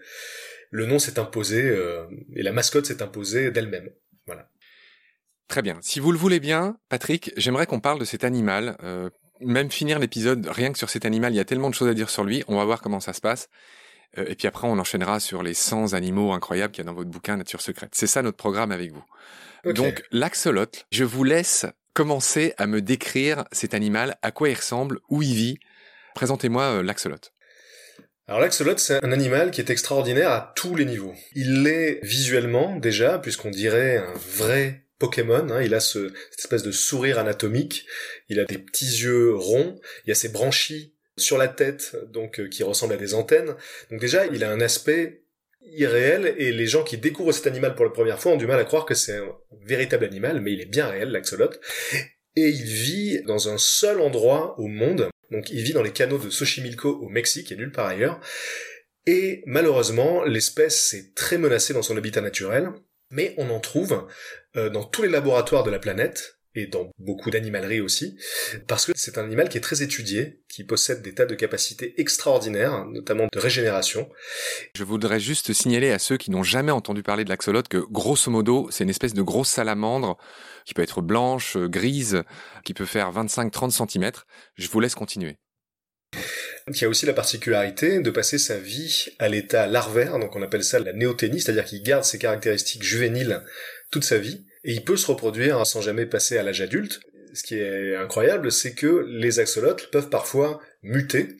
le 0.71 0.86
nom 0.86 0.99
s'est 0.99 1.19
imposé 1.19 1.62
euh, 1.62 2.06
et 2.36 2.43
la 2.43 2.51
mascotte 2.51 2.86
s'est 2.86 3.01
imposée 3.01 3.51
d'elle-même. 3.51 3.89
Voilà. 4.25 4.49
Très 5.47 5.62
bien. 5.62 5.77
Si 5.82 5.99
vous 5.99 6.12
le 6.12 6.17
voulez 6.17 6.39
bien, 6.39 6.77
Patrick, 6.89 7.32
j'aimerais 7.38 7.65
qu'on 7.65 7.80
parle 7.80 7.99
de 7.99 8.06
cet 8.06 8.23
animal. 8.23 8.77
Euh, 8.84 9.10
même 9.39 9.71
finir 9.71 9.99
l'épisode 9.99 10.47
rien 10.47 10.71
que 10.71 10.77
sur 10.77 10.89
cet 10.89 11.06
animal, 11.06 11.34
il 11.34 11.38
y 11.38 11.39
a 11.39 11.45
tellement 11.45 11.69
de 11.69 11.75
choses 11.75 11.88
à 11.88 11.93
dire 11.93 12.10
sur 12.10 12.23
lui. 12.23 12.43
On 12.47 12.58
va 12.58 12.65
voir 12.65 12.82
comment 12.82 12.99
ça 12.99 13.13
se 13.13 13.21
passe. 13.21 13.47
Euh, 14.17 14.25
et 14.27 14.36
puis 14.36 14.47
après, 14.47 14.67
on 14.67 14.77
enchaînera 14.77 15.19
sur 15.19 15.43
les 15.43 15.53
100 15.53 15.93
animaux 15.93 16.34
incroyables 16.34 16.73
qu'il 16.73 16.84
y 16.84 16.88
a 16.88 16.89
dans 16.89 16.95
votre 16.95 17.10
bouquin 17.10 17.38
Nature 17.38 17.62
secrète. 17.62 17.91
C'est 17.93 18.08
ça 18.08 18.21
notre 18.21 18.38
programme 18.38 18.71
avec 18.71 18.91
vous. 18.91 19.03
Donc, 19.73 20.03
l'axolotl, 20.12 20.84
je 20.91 21.03
vous 21.03 21.23
laisse 21.23 21.65
commencer 21.93 22.53
à 22.58 22.67
me 22.67 22.82
décrire 22.82 23.45
cet 23.51 23.73
animal, 23.73 24.17
à 24.21 24.32
quoi 24.32 24.49
il 24.49 24.56
ressemble, 24.56 24.99
où 25.10 25.21
il 25.21 25.34
vit. 25.34 25.60
Présentez-moi 26.13 26.84
l'axolotl. 26.84 27.30
Alors 28.30 28.42
l'axolot, 28.42 28.78
c'est 28.78 29.02
un 29.06 29.13
animal 29.13 29.52
qui 29.52 29.62
est 29.62 29.70
extraordinaire 29.70 30.32
à 30.32 30.52
tous 30.54 30.76
les 30.76 30.84
niveaux. 30.84 31.16
Il 31.34 31.63
l'est 31.63 32.02
visuellement 32.04 32.76
déjà, 32.76 33.20
puisqu'on 33.20 33.52
dirait 33.52 33.98
un 33.98 34.13
vrai 34.16 34.84
Pokémon. 35.00 35.48
Hein. 35.50 35.62
il 35.62 35.74
a 35.74 35.80
ce, 35.80 36.12
cette 36.32 36.40
espèce 36.40 36.63
de 36.63 36.74
sourire 36.74 37.20
anatomique. 37.20 37.86
Il 38.28 38.42
a 38.42 38.46
des 38.46 38.58
petits 38.58 39.04
yeux 39.04 39.34
ronds. 39.34 39.80
Il 40.06 40.12
a 40.12 40.16
ses 40.16 40.28
branchies 40.28 40.94
sur 41.16 41.38
la 41.38 41.48
tête, 41.48 41.96
donc 42.12 42.42
euh, 42.42 42.50
qui 42.50 42.63
ressemblent 42.63 42.96
à 42.96 42.98
des 42.98 43.13
antennes. 43.13 43.56
Donc 43.92 44.02
déjà, 44.02 44.26
il 44.26 44.44
a 44.44 44.52
un 44.52 44.60
aspect 44.60 45.24
irréel 45.62 46.36
et 46.38 46.52
les 46.52 46.68
gens 46.68 46.84
qui 46.84 46.98
découvrent 46.98 47.32
cet 47.32 47.48
animal 47.48 47.76
pour 47.76 47.86
la 47.86 47.92
première 47.92 48.20
fois 48.20 48.34
ont 48.34 48.38
du 48.38 48.48
mal 48.48 48.60
à 48.60 48.66
croire 48.66 48.86
que 48.86 48.94
c'est 48.94 49.18
un 49.18 49.36
véritable 49.63 50.04
animal, 50.04 50.42
mais 50.42 50.52
il 50.52 50.60
est 50.60 50.66
bien 50.66 50.88
réel, 50.88 51.12
l'axolot. 51.12 51.52
Et 52.36 52.50
il 52.50 52.66
vit 52.66 53.22
dans 53.24 53.48
un 53.48 53.58
seul 53.58 54.02
endroit 54.02 54.60
au 54.60 54.68
monde 54.68 55.10
donc 55.32 55.50
il 55.50 55.62
vit 55.62 55.74
dans 55.74 55.84
les 55.84 55.92
canaux 55.92 56.18
de 56.18 56.30
Xochimilco 56.30 56.90
au 56.90 57.10
Mexique 57.10 57.52
et 57.52 57.56
nulle 57.56 57.72
part 57.72 57.88
ailleurs. 57.88 58.20
Et 59.06 59.44
malheureusement, 59.46 60.24
l'espèce 60.24 60.94
est 60.94 61.16
très 61.16 61.38
menacée 61.38 61.74
dans 61.74 61.82
son 61.82 61.98
habitat 61.98 62.22
naturel, 62.22 62.72
mais 63.10 63.34
on 63.38 63.50
en 63.50 63.60
trouve 63.60 64.08
euh, 64.56 64.70
dans 64.70 64.84
tous 64.84 65.04
les 65.04 65.10
laboratoires 65.10 65.63
de 65.63 65.72
la 65.72 65.80
planète, 65.80 66.37
et 66.58 66.67
dans 66.67 66.91
beaucoup 66.98 67.30
d'animaleries 67.30 67.82
aussi, 67.82 68.17
parce 68.67 68.86
que 68.86 68.91
c'est 68.96 69.17
un 69.17 69.26
animal 69.26 69.48
qui 69.50 69.58
est 69.58 69.62
très 69.62 69.84
étudié, 69.84 70.41
qui 70.50 70.63
possède 70.63 71.02
des 71.02 71.13
tas 71.13 71.26
de 71.26 71.36
capacités 71.36 71.93
extraordinaires, 72.02 72.86
notamment 72.86 73.28
de 73.32 73.39
régénération. 73.39 74.10
Je 74.76 74.84
voudrais 74.84 75.20
juste 75.20 75.54
signaler 75.54 75.91
à 75.91 76.00
ceux 76.00 76.17
qui 76.17 76.32
n'ont 76.32 76.43
jamais 76.43 76.72
entendu 76.72 77.04
parler 77.04 77.24
de 77.24 77.30
l'axolot 77.30 77.63
que 77.70 77.78
grosso 77.78 78.32
modo, 78.32 78.67
c'est 78.72 78.84
une 78.84 78.89
espèce 78.89 79.13
de 79.13 79.22
grosse 79.22 79.50
salamandre 79.50 80.17
qui 80.65 80.74
peut 80.74 80.82
être 80.82 81.02
blanche, 81.02 81.58
grise, 81.58 82.24
qui 82.65 82.74
peut 82.74 82.86
faire 82.86 83.12
25-30 83.12 83.88
cm. 83.88 84.12
Je 84.56 84.67
vous 84.67 84.80
laisse 84.80 84.96
continuer. 84.96 85.38
Qui 86.74 86.86
a 86.86 86.89
aussi 86.89 87.06
la 87.06 87.13
particularité 87.13 88.00
de 88.00 88.10
passer 88.10 88.38
sa 88.38 88.58
vie 88.58 89.06
à 89.20 89.30
l'état 89.30 89.67
larvaire, 89.67 90.20
donc 90.20 90.36
on 90.36 90.41
appelle 90.41 90.63
ça 90.63 90.80
la 90.80 90.91
néoténie, 90.91 91.39
c'est-à-dire 91.39 91.65
qu'il 91.65 91.84
garde 91.84 92.04
ses 92.04 92.17
caractéristiques 92.17 92.84
juvéniles 92.84 93.41
toute 93.91 94.04
sa 94.04 94.17
vie, 94.17 94.47
et 94.67 94.73
il 94.73 94.84
peut 94.84 94.97
se 94.97 95.08
reproduire 95.08 95.65
sans 95.65 95.82
jamais 95.82 96.06
passer 96.06 96.38
à 96.38 96.43
l'âge 96.43 96.62
adulte. 96.62 96.99
Ce 97.34 97.41
qui 97.43 97.56
est 97.56 97.95
incroyable, 97.95 98.51
c'est 98.51 98.73
que 98.73 99.06
les 99.08 99.39
axolotes 99.39 99.89
peuvent 99.91 100.10
parfois 100.10 100.60
muter, 100.84 101.38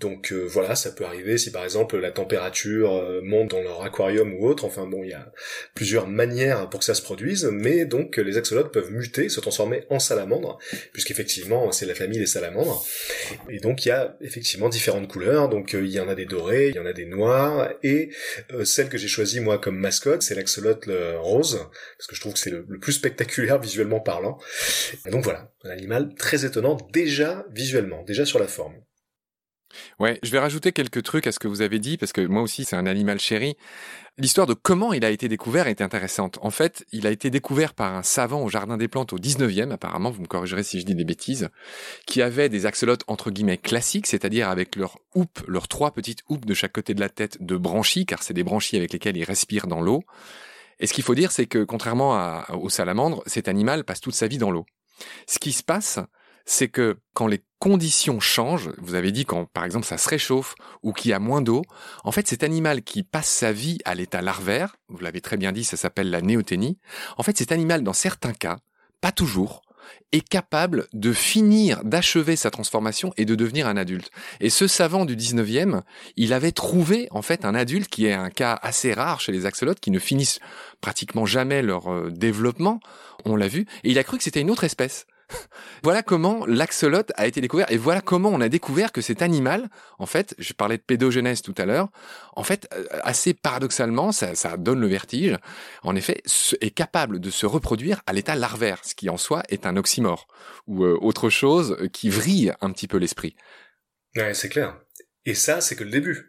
donc 0.00 0.32
euh, 0.32 0.44
voilà, 0.46 0.74
ça 0.74 0.90
peut 0.90 1.04
arriver 1.04 1.38
si 1.38 1.50
par 1.52 1.64
exemple 1.64 1.96
la 1.98 2.10
température 2.10 2.94
euh, 2.94 3.20
monte 3.22 3.50
dans 3.50 3.62
leur 3.62 3.82
aquarium 3.82 4.34
ou 4.34 4.46
autre. 4.46 4.64
Enfin 4.64 4.86
bon, 4.86 5.04
il 5.04 5.10
y 5.10 5.14
a 5.14 5.32
plusieurs 5.74 6.08
manières 6.08 6.68
pour 6.68 6.80
que 6.80 6.86
ça 6.86 6.94
se 6.94 7.02
produise, 7.02 7.48
mais 7.52 7.84
donc 7.84 8.16
les 8.16 8.36
axolotes 8.36 8.72
peuvent 8.72 8.90
muter, 8.90 9.28
se 9.28 9.40
transformer 9.40 9.84
en 9.90 9.98
salamandres, 9.98 10.58
puisqu'effectivement 10.92 11.70
c'est 11.72 11.86
la 11.86 11.94
famille 11.94 12.18
des 12.18 12.26
salamandres. 12.26 12.84
Et 13.48 13.60
donc 13.60 13.84
il 13.84 13.90
y 13.90 13.92
a 13.92 14.16
effectivement 14.20 14.68
différentes 14.68 15.08
couleurs. 15.08 15.48
Donc 15.48 15.74
euh, 15.74 15.84
il 15.84 15.90
y 15.90 16.00
en 16.00 16.08
a 16.08 16.14
des 16.14 16.26
dorés, 16.26 16.70
il 16.70 16.76
y 16.76 16.80
en 16.80 16.86
a 16.86 16.92
des 16.92 17.06
noirs, 17.06 17.72
et 17.82 18.10
celle 18.64 18.88
que 18.88 18.98
j'ai 18.98 19.08
choisie 19.08 19.40
moi 19.40 19.58
comme 19.58 19.76
mascotte, 19.76 20.22
c'est 20.22 20.34
l'axolote 20.34 20.88
rose, 21.18 21.68
parce 21.98 22.06
que 22.08 22.16
je 22.16 22.20
trouve 22.20 22.32
que 22.32 22.38
c'est 22.38 22.50
le, 22.50 22.64
plus 22.80 22.92
spectaculaire 22.92 23.60
visuellement 23.60 24.00
parlant. 24.00 24.38
Et 25.06 25.10
donc 25.10 25.22
voilà, 25.22 25.52
un 25.64 25.70
animal 25.70 26.14
très 26.16 26.44
étonnant 26.44 26.76
déjà 26.92 27.46
visuellement, 27.52 28.02
déjà 28.04 28.24
sur 28.24 28.38
la 28.38 28.48
forme. 28.48 28.74
Ouais, 29.98 30.18
je 30.22 30.30
vais 30.30 30.38
rajouter 30.38 30.72
quelques 30.72 31.02
trucs 31.02 31.26
à 31.26 31.32
ce 31.32 31.38
que 31.38 31.48
vous 31.48 31.62
avez 31.62 31.78
dit, 31.78 31.96
parce 31.96 32.12
que 32.12 32.20
moi 32.20 32.42
aussi, 32.42 32.64
c'est 32.64 32.76
un 32.76 32.86
animal 32.86 33.18
chéri. 33.18 33.56
L'histoire 34.18 34.46
de 34.46 34.54
comment 34.54 34.92
il 34.92 35.04
a 35.04 35.10
été 35.10 35.28
découvert 35.28 35.68
est 35.68 35.80
intéressante. 35.80 36.38
En 36.42 36.50
fait, 36.50 36.84
il 36.92 37.06
a 37.06 37.10
été 37.10 37.30
découvert 37.30 37.72
par 37.72 37.94
un 37.94 38.02
savant 38.02 38.42
au 38.42 38.48
Jardin 38.48 38.76
des 38.76 38.88
Plantes 38.88 39.12
au 39.12 39.18
19e, 39.18 39.70
apparemment, 39.70 40.10
vous 40.10 40.22
me 40.22 40.26
corrigerez 40.26 40.62
si 40.62 40.80
je 40.80 40.84
dis 40.84 40.94
des 40.94 41.04
bêtises, 41.04 41.48
qui 42.06 42.20
avait 42.20 42.48
des 42.48 42.66
axolotes 42.66 43.04
entre 43.06 43.30
guillemets 43.30 43.58
classiques, 43.58 44.06
c'est-à-dire 44.06 44.48
avec 44.48 44.76
leurs 44.76 44.98
houppes, 45.14 45.42
leurs 45.48 45.68
trois 45.68 45.92
petites 45.92 46.22
houppes 46.28 46.44
de 46.44 46.54
chaque 46.54 46.72
côté 46.72 46.94
de 46.94 47.00
la 47.00 47.08
tête 47.08 47.42
de 47.42 47.56
branchies, 47.56 48.04
car 48.04 48.22
c'est 48.22 48.34
des 48.34 48.44
branchies 48.44 48.76
avec 48.76 48.92
lesquelles 48.92 49.16
ils 49.16 49.24
respirent 49.24 49.66
dans 49.66 49.80
l'eau. 49.80 50.02
Et 50.80 50.86
ce 50.86 50.92
qu'il 50.92 51.04
faut 51.04 51.14
dire, 51.14 51.32
c'est 51.32 51.46
que 51.46 51.64
contrairement 51.64 52.42
aux 52.50 52.68
salamandres, 52.68 53.22
cet 53.26 53.48
animal 53.48 53.84
passe 53.84 54.00
toute 54.00 54.14
sa 54.14 54.26
vie 54.26 54.38
dans 54.38 54.50
l'eau. 54.50 54.66
Ce 55.26 55.38
qui 55.38 55.52
se 55.52 55.62
passe, 55.62 56.00
c'est 56.44 56.68
que 56.68 56.98
quand 57.14 57.26
les 57.26 57.42
conditions 57.58 58.20
changent, 58.20 58.70
vous 58.78 58.94
avez 58.94 59.12
dit 59.12 59.24
quand 59.24 59.46
par 59.46 59.64
exemple 59.64 59.86
ça 59.86 59.98
se 59.98 60.08
réchauffe 60.08 60.54
ou 60.82 60.92
qu'il 60.92 61.10
y 61.10 61.14
a 61.14 61.18
moins 61.18 61.42
d'eau, 61.42 61.62
en 62.04 62.12
fait 62.12 62.26
cet 62.26 62.42
animal 62.42 62.82
qui 62.82 63.02
passe 63.02 63.28
sa 63.28 63.52
vie 63.52 63.78
à 63.84 63.94
l'état 63.94 64.22
larvaire, 64.22 64.76
vous 64.88 64.98
l'avez 64.98 65.20
très 65.20 65.36
bien 65.36 65.52
dit, 65.52 65.64
ça 65.64 65.76
s'appelle 65.76 66.10
la 66.10 66.22
néoténie, 66.22 66.78
en 67.16 67.22
fait 67.22 67.36
cet 67.36 67.52
animal 67.52 67.82
dans 67.82 67.92
certains 67.92 68.32
cas, 68.32 68.58
pas 69.00 69.12
toujours, 69.12 69.62
est 70.12 70.26
capable 70.26 70.86
de 70.92 71.12
finir, 71.12 71.82
d'achever 71.84 72.36
sa 72.36 72.50
transformation 72.50 73.12
et 73.16 73.24
de 73.24 73.34
devenir 73.34 73.66
un 73.66 73.76
adulte. 73.76 74.10
Et 74.40 74.50
ce 74.50 74.66
savant 74.66 75.04
du 75.04 75.16
19e, 75.16 75.82
il 76.16 76.32
avait 76.32 76.52
trouvé 76.52 77.08
en 77.10 77.22
fait 77.22 77.44
un 77.44 77.54
adulte 77.54 77.88
qui 77.88 78.06
est 78.06 78.12
un 78.12 78.30
cas 78.30 78.58
assez 78.62 78.92
rare 78.92 79.20
chez 79.20 79.32
les 79.32 79.46
axolotes 79.46 79.80
qui 79.80 79.90
ne 79.90 79.98
finissent 79.98 80.40
pratiquement 80.80 81.26
jamais 81.26 81.62
leur 81.62 81.92
euh, 81.92 82.10
développement, 82.10 82.80
on 83.24 83.36
l'a 83.36 83.48
vu, 83.48 83.66
et 83.84 83.90
il 83.90 83.98
a 83.98 84.04
cru 84.04 84.18
que 84.18 84.24
c'était 84.24 84.40
une 84.40 84.50
autre 84.50 84.64
espèce. 84.64 85.06
Voilà 85.82 86.02
comment 86.02 86.44
l'axolote 86.46 87.12
a 87.16 87.26
été 87.26 87.40
découvert 87.40 87.70
et 87.70 87.76
voilà 87.76 88.00
comment 88.00 88.30
on 88.30 88.40
a 88.40 88.48
découvert 88.48 88.92
que 88.92 89.00
cet 89.00 89.22
animal, 89.22 89.68
en 89.98 90.06
fait, 90.06 90.34
je 90.38 90.52
parlais 90.52 90.76
de 90.76 90.82
pédogénèse 90.82 91.42
tout 91.42 91.54
à 91.58 91.66
l'heure, 91.66 91.88
en 92.34 92.44
fait, 92.44 92.68
euh, 92.74 92.84
assez 93.02 93.34
paradoxalement, 93.34 94.12
ça, 94.12 94.56
donne 94.56 94.80
le 94.80 94.86
vertige, 94.86 95.36
en 95.82 95.96
effet, 95.96 96.22
est 96.60 96.70
capable 96.70 97.20
de 97.20 97.30
se 97.30 97.46
reproduire 97.46 98.02
à 98.06 98.12
l'état 98.12 98.34
larvaire, 98.34 98.80
ce 98.82 98.94
qui 98.94 99.08
en 99.08 99.16
soi 99.16 99.42
est 99.48 99.66
un 99.66 99.76
oxymore 99.76 100.26
ou 100.66 100.84
euh, 100.84 100.98
autre 101.00 101.30
chose 101.30 101.76
qui 101.92 102.10
vrille 102.10 102.52
un 102.60 102.70
petit 102.70 102.88
peu 102.88 102.98
l'esprit. 102.98 103.36
Ouais, 104.16 104.34
c'est 104.34 104.48
clair. 104.48 104.78
Et 105.24 105.34
ça, 105.34 105.60
c'est 105.60 105.76
que 105.76 105.84
le 105.84 105.90
début 105.90 106.28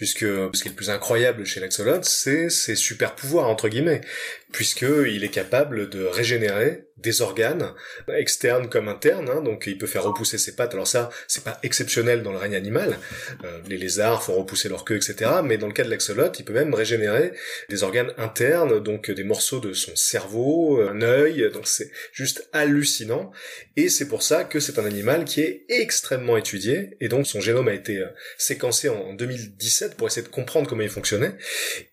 puisque 0.00 0.20
ce 0.20 0.62
qui 0.62 0.68
est 0.68 0.70
le 0.70 0.76
plus 0.76 0.88
incroyable 0.88 1.44
chez 1.44 1.60
l'axolote, 1.60 2.06
c'est 2.06 2.48
ses 2.48 2.74
super 2.74 3.14
pouvoirs 3.14 3.46
entre 3.48 3.68
guillemets, 3.68 4.00
puisque 4.52 4.82
il 4.82 5.24
est 5.24 5.30
capable 5.30 5.88
de 5.88 6.04
régénérer 6.04 6.86
des 7.00 7.22
organes 7.22 7.72
externes 8.14 8.68
comme 8.68 8.88
internes, 8.88 9.30
hein, 9.30 9.40
donc 9.40 9.64
il 9.66 9.78
peut 9.78 9.86
faire 9.86 10.04
repousser 10.04 10.38
ses 10.38 10.54
pattes. 10.54 10.74
Alors 10.74 10.86
ça, 10.86 11.10
c'est 11.28 11.44
pas 11.44 11.58
exceptionnel 11.62 12.22
dans 12.22 12.32
le 12.32 12.38
règne 12.38 12.54
animal. 12.54 12.98
Euh, 13.44 13.58
les 13.68 13.78
lézards 13.78 14.22
font 14.22 14.34
repousser 14.34 14.68
leur 14.68 14.84
queue, 14.84 14.96
etc. 14.96 15.30
Mais 15.44 15.56
dans 15.58 15.66
le 15.66 15.72
cas 15.72 15.84
de 15.84 15.90
l'axolote, 15.90 16.38
il 16.38 16.44
peut 16.44 16.52
même 16.52 16.74
régénérer 16.74 17.32
des 17.68 17.82
organes 17.82 18.12
internes, 18.18 18.80
donc 18.80 19.10
des 19.10 19.24
morceaux 19.24 19.60
de 19.60 19.72
son 19.72 19.94
cerveau, 19.96 20.80
un 20.80 21.02
œil. 21.02 21.50
Donc 21.52 21.66
c'est 21.66 21.90
juste 22.12 22.48
hallucinant. 22.52 23.32
Et 23.76 23.88
c'est 23.88 24.08
pour 24.08 24.22
ça 24.22 24.44
que 24.44 24.60
c'est 24.60 24.78
un 24.78 24.84
animal 24.84 25.24
qui 25.24 25.40
est 25.40 25.64
extrêmement 25.68 26.36
étudié. 26.36 26.96
Et 27.00 27.08
donc 27.08 27.26
son 27.26 27.40
génome 27.40 27.68
a 27.68 27.74
été 27.74 27.98
euh, 27.98 28.06
séquencé 28.36 28.88
en 28.88 29.14
2017 29.14 29.96
pour 29.96 30.06
essayer 30.06 30.26
de 30.26 30.32
comprendre 30.32 30.68
comment 30.68 30.82
il 30.82 30.90
fonctionnait. 30.90 31.32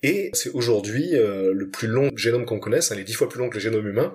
Et 0.03 0.31
c'est 0.33 0.49
aujourd'hui 0.49 1.15
euh, 1.15 1.53
le 1.53 1.69
plus 1.69 1.87
long 1.87 2.11
génome 2.15 2.45
qu'on 2.47 2.59
connaisse, 2.59 2.91
hein, 2.91 2.95
il 2.95 3.01
est 3.01 3.03
dix 3.03 3.13
fois 3.13 3.29
plus 3.29 3.39
long 3.39 3.49
que 3.49 3.55
le 3.55 3.59
génome 3.59 3.87
humain. 3.87 4.13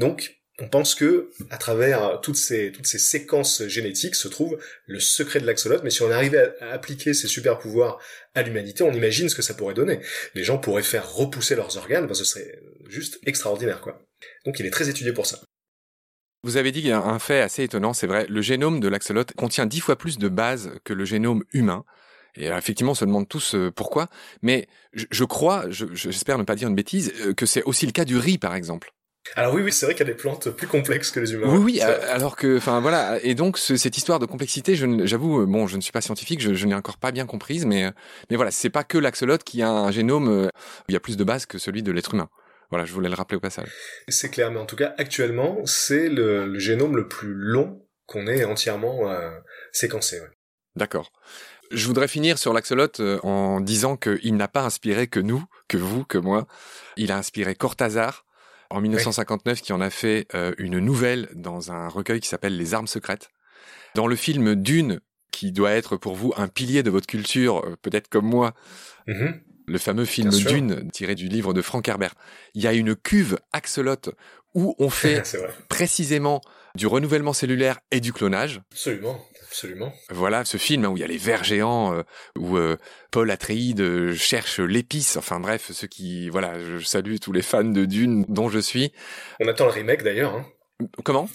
Donc 0.00 0.36
on 0.60 0.68
pense 0.68 0.94
que 0.94 1.30
à 1.50 1.58
travers 1.58 2.20
toutes 2.22 2.36
ces 2.36 2.70
toutes 2.70 2.86
ces 2.86 2.98
séquences 2.98 3.66
génétiques 3.66 4.14
se 4.14 4.28
trouve 4.28 4.58
le 4.86 5.00
secret 5.00 5.40
de 5.40 5.46
l'axolote. 5.46 5.82
Mais 5.82 5.90
si 5.90 6.02
on 6.02 6.10
arrivait 6.10 6.54
à, 6.60 6.70
appliquer 6.70 7.12
ces 7.14 7.26
super 7.26 7.58
pouvoirs 7.58 7.98
à 8.34 8.42
l'humanité, 8.42 8.84
on 8.84 8.92
imagine 8.92 9.28
ce 9.28 9.34
que 9.34 9.42
ça 9.42 9.54
pourrait 9.54 9.74
donner. 9.74 10.00
Les 10.34 10.44
gens 10.44 10.58
pourraient 10.58 10.82
faire 10.82 11.12
repousser 11.12 11.56
leurs 11.56 11.76
organes, 11.76 12.06
ben, 12.06 12.14
ce 12.14 12.24
serait 12.24 12.60
juste 12.88 13.18
extraordinaire, 13.26 13.80
quoi. 13.80 14.00
Donc 14.44 14.60
il 14.60 14.66
est 14.66 14.70
très 14.70 14.88
étudié 14.88 15.12
pour 15.12 15.26
ça. 15.26 15.40
Vous 16.44 16.58
avez 16.58 16.72
dit 16.72 16.92
un 16.92 17.18
fait 17.18 17.40
assez 17.40 17.62
étonnant, 17.62 17.94
c'est 17.94 18.06
vrai, 18.06 18.26
le 18.28 18.42
génome 18.42 18.78
de 18.78 18.88
l'axolote 18.88 19.32
contient 19.32 19.64
dix 19.64 19.80
fois 19.80 19.96
plus 19.96 20.18
de 20.18 20.28
bases 20.28 20.72
que 20.84 20.92
le 20.92 21.06
génome 21.06 21.42
humain. 21.52 21.84
Et 22.36 22.46
effectivement, 22.46 22.92
on 22.92 22.96
se 22.96 23.04
demande 23.04 23.28
tous 23.28 23.54
euh, 23.54 23.70
pourquoi. 23.70 24.08
Mais 24.42 24.66
je, 24.92 25.24
crois, 25.24 25.66
j'espère 25.70 26.38
ne 26.38 26.44
pas 26.44 26.56
dire 26.56 26.68
une 26.68 26.74
bêtise, 26.74 27.12
euh, 27.20 27.34
que 27.34 27.46
c'est 27.46 27.62
aussi 27.62 27.86
le 27.86 27.92
cas 27.92 28.04
du 28.04 28.16
riz, 28.16 28.38
par 28.38 28.54
exemple. 28.54 28.92
Alors 29.36 29.54
oui, 29.54 29.62
oui, 29.62 29.72
c'est 29.72 29.86
vrai 29.86 29.94
qu'il 29.94 30.06
y 30.06 30.10
a 30.10 30.12
des 30.12 30.18
plantes 30.18 30.50
plus 30.50 30.66
complexes 30.66 31.10
que 31.10 31.18
les 31.18 31.32
humains. 31.32 31.48
Oui, 31.48 31.58
oui. 31.58 31.80
Alors 31.80 32.36
que, 32.36 32.58
enfin 32.58 32.80
voilà, 32.80 33.18
et 33.22 33.34
donc 33.34 33.56
cette 33.56 33.96
histoire 33.96 34.18
de 34.18 34.26
complexité, 34.26 34.74
j'avoue, 34.76 35.40
euh, 35.40 35.46
bon, 35.46 35.66
je 35.66 35.76
ne 35.76 35.80
suis 35.80 35.92
pas 35.92 36.02
scientifique, 36.02 36.42
je, 36.42 36.52
je 36.52 36.66
n'ai 36.66 36.74
encore 36.74 36.98
pas 36.98 37.10
bien 37.10 37.24
comprise, 37.24 37.64
mais 37.64 37.90
mais 38.28 38.36
voilà, 38.36 38.50
c'est 38.50 38.68
pas 38.68 38.84
que 38.84 38.98
l'axolote 38.98 39.42
qui 39.42 39.62
a 39.62 39.70
un 39.70 39.90
génome 39.90 40.28
où 40.28 40.50
il 40.88 40.92
y 40.92 40.96
a 40.96 41.00
plus 41.00 41.16
de 41.16 41.24
bases 41.24 41.46
que 41.46 41.56
celui 41.56 41.82
de 41.82 41.90
l'être 41.90 42.12
humain. 42.12 42.28
Voilà, 42.68 42.84
je 42.84 42.92
voulais 42.92 43.08
le 43.08 43.14
rappeler 43.14 43.36
au 43.36 43.40
passage. 43.40 43.70
C'est 44.08 44.30
clair, 44.30 44.50
mais 44.50 44.58
en 44.58 44.66
tout 44.66 44.76
cas, 44.76 44.94
actuellement, 44.98 45.64
c'est 45.64 46.10
le, 46.10 46.58
génome 46.58 46.96
le 46.96 47.08
plus 47.08 47.32
long 47.32 47.80
qu'on 48.06 48.26
ait 48.26 48.44
entièrement 48.44 49.10
séquencé. 49.72 50.20
Ouais. 50.20 50.28
D'accord. 50.76 51.12
Je 51.74 51.86
voudrais 51.88 52.06
finir 52.06 52.38
sur 52.38 52.52
l'axolot 52.52 53.00
euh, 53.00 53.18
en 53.24 53.60
disant 53.60 53.96
qu'il 53.96 54.36
n'a 54.36 54.46
pas 54.46 54.62
inspiré 54.62 55.08
que 55.08 55.18
nous, 55.18 55.44
que 55.66 55.76
vous, 55.76 56.04
que 56.04 56.18
moi. 56.18 56.46
Il 56.96 57.10
a 57.10 57.18
inspiré 57.18 57.56
Cortázar 57.56 58.24
en 58.70 58.80
1959 58.80 59.60
qui 59.60 59.72
en 59.72 59.80
a 59.80 59.90
fait 59.90 60.28
euh, 60.34 60.54
une 60.58 60.78
nouvelle 60.78 61.28
dans 61.34 61.72
un 61.72 61.88
recueil 61.88 62.20
qui 62.20 62.28
s'appelle 62.28 62.56
Les 62.56 62.74
armes 62.74 62.86
secrètes. 62.86 63.28
Dans 63.96 64.06
le 64.06 64.14
film 64.14 64.54
Dune, 64.54 65.00
qui 65.32 65.50
doit 65.50 65.72
être 65.72 65.96
pour 65.96 66.14
vous 66.14 66.32
un 66.36 66.46
pilier 66.46 66.84
de 66.84 66.90
votre 66.90 67.08
culture, 67.08 67.64
euh, 67.66 67.76
peut-être 67.82 68.08
comme 68.08 68.26
moi, 68.26 68.54
mm-hmm. 69.08 69.40
Le 69.66 69.78
fameux 69.78 70.04
film 70.04 70.30
Dune 70.30 70.90
tiré 70.92 71.14
du 71.14 71.28
livre 71.28 71.52
de 71.52 71.62
Frank 71.62 71.86
Herbert. 71.88 72.14
Il 72.54 72.62
y 72.62 72.66
a 72.66 72.72
une 72.72 72.94
cuve 72.94 73.38
Axolot 73.52 73.96
où 74.54 74.74
on 74.78 74.90
fait 74.90 75.22
précisément 75.68 76.40
du 76.74 76.86
renouvellement 76.86 77.32
cellulaire 77.32 77.78
et 77.90 78.00
du 78.00 78.12
clonage. 78.12 78.60
Absolument. 78.72 79.20
Absolument. 79.54 79.92
Voilà 80.10 80.44
ce 80.44 80.56
film 80.56 80.84
où 80.84 80.96
il 80.96 81.00
y 81.00 81.04
a 81.04 81.06
les 81.06 81.16
vers 81.16 81.44
géants, 81.44 81.94
euh, 81.94 82.02
où 82.36 82.56
euh, 82.56 82.76
Paul 83.12 83.30
Atreides 83.30 83.80
euh, 83.80 84.12
cherche 84.12 84.58
l'épice. 84.58 85.16
Enfin 85.16 85.38
bref, 85.38 85.70
ceux 85.70 85.86
qui, 85.86 86.28
voilà, 86.28 86.58
je 86.58 86.84
salue 86.84 87.16
tous 87.22 87.30
les 87.30 87.42
fans 87.42 87.62
de 87.62 87.84
Dune 87.84 88.24
dont 88.26 88.48
je 88.48 88.58
suis. 88.58 88.92
On 89.38 89.46
attend 89.46 89.66
le 89.66 89.70
remake 89.70 90.02
d'ailleurs. 90.02 90.34
Hein. 90.34 90.46
Comment? 91.04 91.28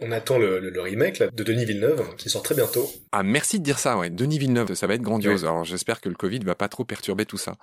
On, 0.00 0.10
attend 0.10 0.38
le, 0.38 0.72
remake 0.80 1.22
de 1.32 1.44
Denis 1.44 1.64
Villeneuve 1.64 2.16
qui 2.16 2.28
sort 2.28 2.42
très 2.42 2.54
bientôt. 2.54 2.90
Ah 3.12 3.22
merci 3.22 3.58
de 3.58 3.64
dire 3.64 3.78
ça, 3.78 3.96
ouais. 3.96 4.10
Denis 4.10 4.38
Villeneuve, 4.38 4.74
ça 4.74 4.86
va 4.86 4.94
être 4.94 5.02
grandiose. 5.02 5.44
Alors 5.44 5.64
j'espère 5.64 6.00
que 6.00 6.08
le 6.08 6.16
Covid 6.16 6.40
va 6.40 6.54
pas 6.54 6.68
trop 6.68 6.84
perturber 6.84 7.24
tout 7.24 7.38
ça. 7.38 7.56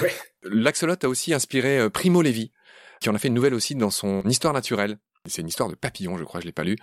Ouais. 0.00 0.12
L'Axolot 0.42 0.96
a 1.02 1.08
aussi 1.08 1.32
inspiré 1.32 1.88
Primo 1.90 2.20
Levi, 2.20 2.50
qui 3.00 3.08
en 3.08 3.14
a 3.14 3.18
fait 3.18 3.28
une 3.28 3.34
nouvelle 3.34 3.54
aussi 3.54 3.74
dans 3.74 3.90
son 3.90 4.22
Histoire 4.22 4.52
naturelle. 4.54 4.98
C'est 5.28 5.42
une 5.42 5.48
histoire 5.48 5.68
de 5.68 5.74
papillon, 5.74 6.16
je 6.18 6.24
crois, 6.24 6.40
je 6.40 6.46
l'ai 6.46 6.52
pas 6.52 6.64
lu. 6.64 6.76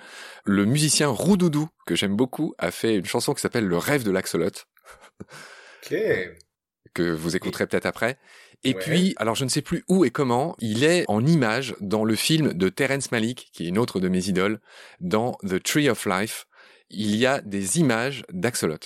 Le 0.45 0.65
musicien 0.65 1.07
Roudoudou, 1.07 1.69
que 1.85 1.95
j'aime 1.95 2.15
beaucoup, 2.15 2.53
a 2.57 2.71
fait 2.71 2.95
une 2.95 3.05
chanson 3.05 3.33
qui 3.33 3.41
s'appelle 3.41 3.65
Le 3.65 3.77
rêve 3.77 4.03
de 4.03 4.11
l'axolot. 4.11 4.47
Ok. 5.83 5.93
que 6.93 7.11
vous 7.11 7.35
écouterez 7.35 7.67
peut-être 7.67 7.85
après. 7.85 8.17
Et 8.63 8.73
puis, 8.73 9.13
alors 9.17 9.35
je 9.35 9.43
ne 9.43 9.49
sais 9.49 9.61
plus 9.61 9.83
où 9.89 10.05
et 10.05 10.11
comment, 10.11 10.55
il 10.59 10.83
est 10.83 11.03
en 11.09 11.25
image 11.25 11.75
dans 11.81 12.05
le 12.05 12.15
film 12.15 12.53
de 12.53 12.69
Terence 12.69 13.11
Malick, 13.11 13.49
qui 13.51 13.65
est 13.65 13.69
une 13.69 13.77
autre 13.77 13.99
de 13.99 14.07
mes 14.07 14.27
idoles, 14.27 14.59
dans 15.01 15.33
The 15.47 15.61
Tree 15.61 15.89
of 15.89 16.05
Life. 16.05 16.45
Il 16.89 17.15
y 17.15 17.25
a 17.25 17.41
des 17.41 17.79
images 17.79 18.23
d'axolot. 18.31 18.79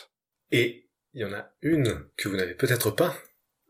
Et 0.52 0.88
il 1.14 1.22
y 1.22 1.26
en 1.26 1.34
a 1.34 1.52
une 1.62 2.06
que 2.16 2.28
vous 2.30 2.38
n'avez 2.38 2.56
peut-être 2.56 2.92
pas. 2.92 3.16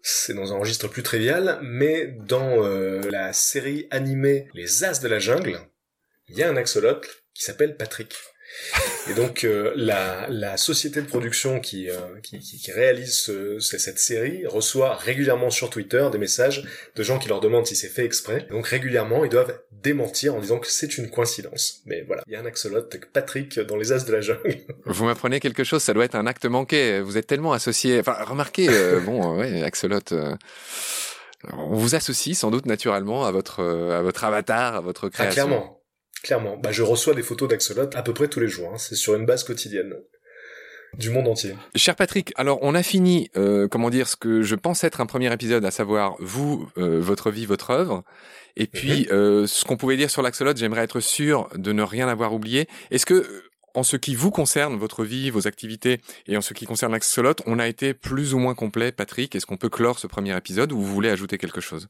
C'est 0.02 0.34
dans 0.34 0.54
un 0.54 0.58
registre 0.58 0.88
plus 0.88 1.04
trivial, 1.04 1.60
mais 1.62 2.08
dans 2.08 2.64
euh, 2.64 3.02
la 3.10 3.34
série 3.34 3.88
animée 3.92 4.48
Les 4.54 4.84
As 4.84 5.02
de 5.02 5.08
la 5.08 5.20
Jungle, 5.20 5.60
il 6.30 6.38
y 6.38 6.44
a 6.44 6.50
un 6.50 6.56
axolote 6.56 7.24
qui 7.34 7.44
s'appelle 7.44 7.76
Patrick. 7.76 8.16
Et 9.10 9.14
donc 9.14 9.44
euh, 9.44 9.72
la, 9.76 10.28
la, 10.30 10.58
société 10.58 11.02
de 11.02 11.08
production 11.08 11.60
qui, 11.60 11.90
euh, 11.90 11.96
qui, 12.24 12.40
qui, 12.40 12.72
réalise 12.72 13.32
cette 13.60 14.00
série 14.00 14.46
reçoit 14.46 14.96
régulièrement 14.96 15.50
sur 15.50 15.70
Twitter 15.70 16.08
des 16.12 16.18
messages 16.18 16.64
de 16.96 17.04
gens 17.04 17.20
qui 17.20 17.30
leur 17.30 17.40
demandent 17.40 17.66
si 17.66 17.76
c'est 17.76 17.88
fait 17.88 18.06
exprès. 18.06 18.48
donc 18.50 18.68
régulièrement, 18.68 19.24
ils 19.24 19.30
doivent 19.30 19.60
démentir 19.72 20.36
en 20.36 20.40
disant 20.40 20.60
que 20.60 20.68
c'est 20.68 20.98
une 20.98 21.10
coïncidence. 21.10 21.82
Mais 21.86 22.04
voilà, 22.08 22.24
il 22.28 22.34
y 22.34 22.36
a 22.36 22.42
un 22.42 22.46
axolote 22.46 22.98
Patrick 23.14 23.60
dans 23.60 23.78
les 23.78 23.92
As 23.92 24.06
de 24.06 24.12
la 24.12 24.22
jungle. 24.22 24.58
Vous 24.86 25.06
m'apprenez 25.06 25.40
quelque 25.40 25.64
chose, 25.64 25.82
ça 25.82 25.94
doit 25.94 26.06
être 26.06 26.16
un 26.16 26.28
acte 26.28 26.46
manqué. 26.46 27.00
Vous 27.02 27.18
êtes 27.18 27.28
tellement 27.28 27.54
associé. 27.54 28.00
Enfin, 28.00 28.18
remarquez, 28.24 28.68
euh, 28.70 29.00
bon, 29.06 29.38
ouais, 29.38 29.64
axolote. 29.64 30.14
on 31.54 31.76
vous 31.76 31.96
associe 31.96 32.38
sans 32.38 32.52
doute 32.52 32.66
naturellement 32.66 33.26
à 33.26 33.32
votre 33.32 33.64
à 33.64 34.02
votre 34.02 34.24
avatar, 34.24 34.76
à 34.76 34.82
votre 34.82 35.08
ah, 35.08 35.10
création. 35.10 35.48
clairement, 35.48 35.77
Clairement. 36.24 36.58
Bah, 36.58 36.72
je 36.72 36.84
reçois 36.84 37.14
des 37.14 37.24
photos 37.24 37.50
d'Axolot 37.50 37.90
à 37.94 38.02
peu 38.02 38.14
près 38.14 38.28
tous 38.28 38.40
les 38.40 38.48
jours. 38.48 38.72
Hein. 38.74 38.78
C'est 38.78 38.96
sur 38.96 39.16
une 39.16 39.26
base 39.26 39.44
quotidienne 39.44 39.94
du 40.98 41.10
monde 41.10 41.28
entier. 41.28 41.54
Cher 41.76 41.96
Patrick, 41.96 42.34
alors 42.36 42.60
on 42.62 42.74
a 42.74 42.84
fini, 42.84 43.30
euh, 43.36 43.68
comment 43.68 43.90
dire, 43.90 44.08
ce 44.08 44.16
que 44.16 44.42
je 44.42 44.56
pense 44.56 44.84
être 44.84 45.02
un 45.02 45.06
premier 45.06 45.32
épisode, 45.32 45.64
à 45.66 45.72
savoir 45.72 46.16
vous, 46.20 46.70
euh, 46.78 47.00
votre 47.00 47.30
vie, 47.30 47.46
votre 47.46 47.70
œuvre. 47.72 48.04
Et 48.56 48.68
puis, 48.68 49.06
mhm. 49.06 49.12
euh, 49.12 49.48
ce 49.48 49.66
qu'on 49.66 49.78
pouvait 49.78 49.98
dire 49.98 50.10
sur 50.10 50.22
l'Axolot, 50.22 50.56
j'aimerais 50.56 50.84
être 50.84 51.00
sûr 51.00 51.50
de 51.56 51.72
ne 51.72 51.84
rien 51.84 52.08
avoir 52.08 52.34
oublié. 52.34 52.68
Est-ce 52.90 53.06
que, 53.06 53.44
en 53.76 53.84
ce 53.84 53.98
qui 53.98 54.16
vous 54.16 54.32
concerne, 54.32 54.78
votre 54.78 55.04
vie, 55.04 55.30
vos 55.30 55.48
activités, 55.48 56.02
et 56.26 56.36
en 56.36 56.42
ce 56.42 56.54
qui 56.54 56.66
concerne 56.66 56.94
l'Axolot, 56.94 57.36
on 57.46 57.60
a 57.60 57.68
été 57.68 57.94
plus 57.94 58.34
ou 58.34 58.40
moins 58.40 58.56
complet, 58.56 58.92
Patrick? 58.92 59.36
Est-ce 59.36 59.46
qu'on 59.46 59.58
peut 59.58 59.70
clore 59.70 60.00
ce 60.00 60.08
premier 60.08 60.36
épisode 60.36 60.72
ou 60.72 60.82
vous 60.82 60.94
voulez 60.94 61.10
ajouter 61.10 61.38
quelque 61.38 61.62
chose? 61.62 61.88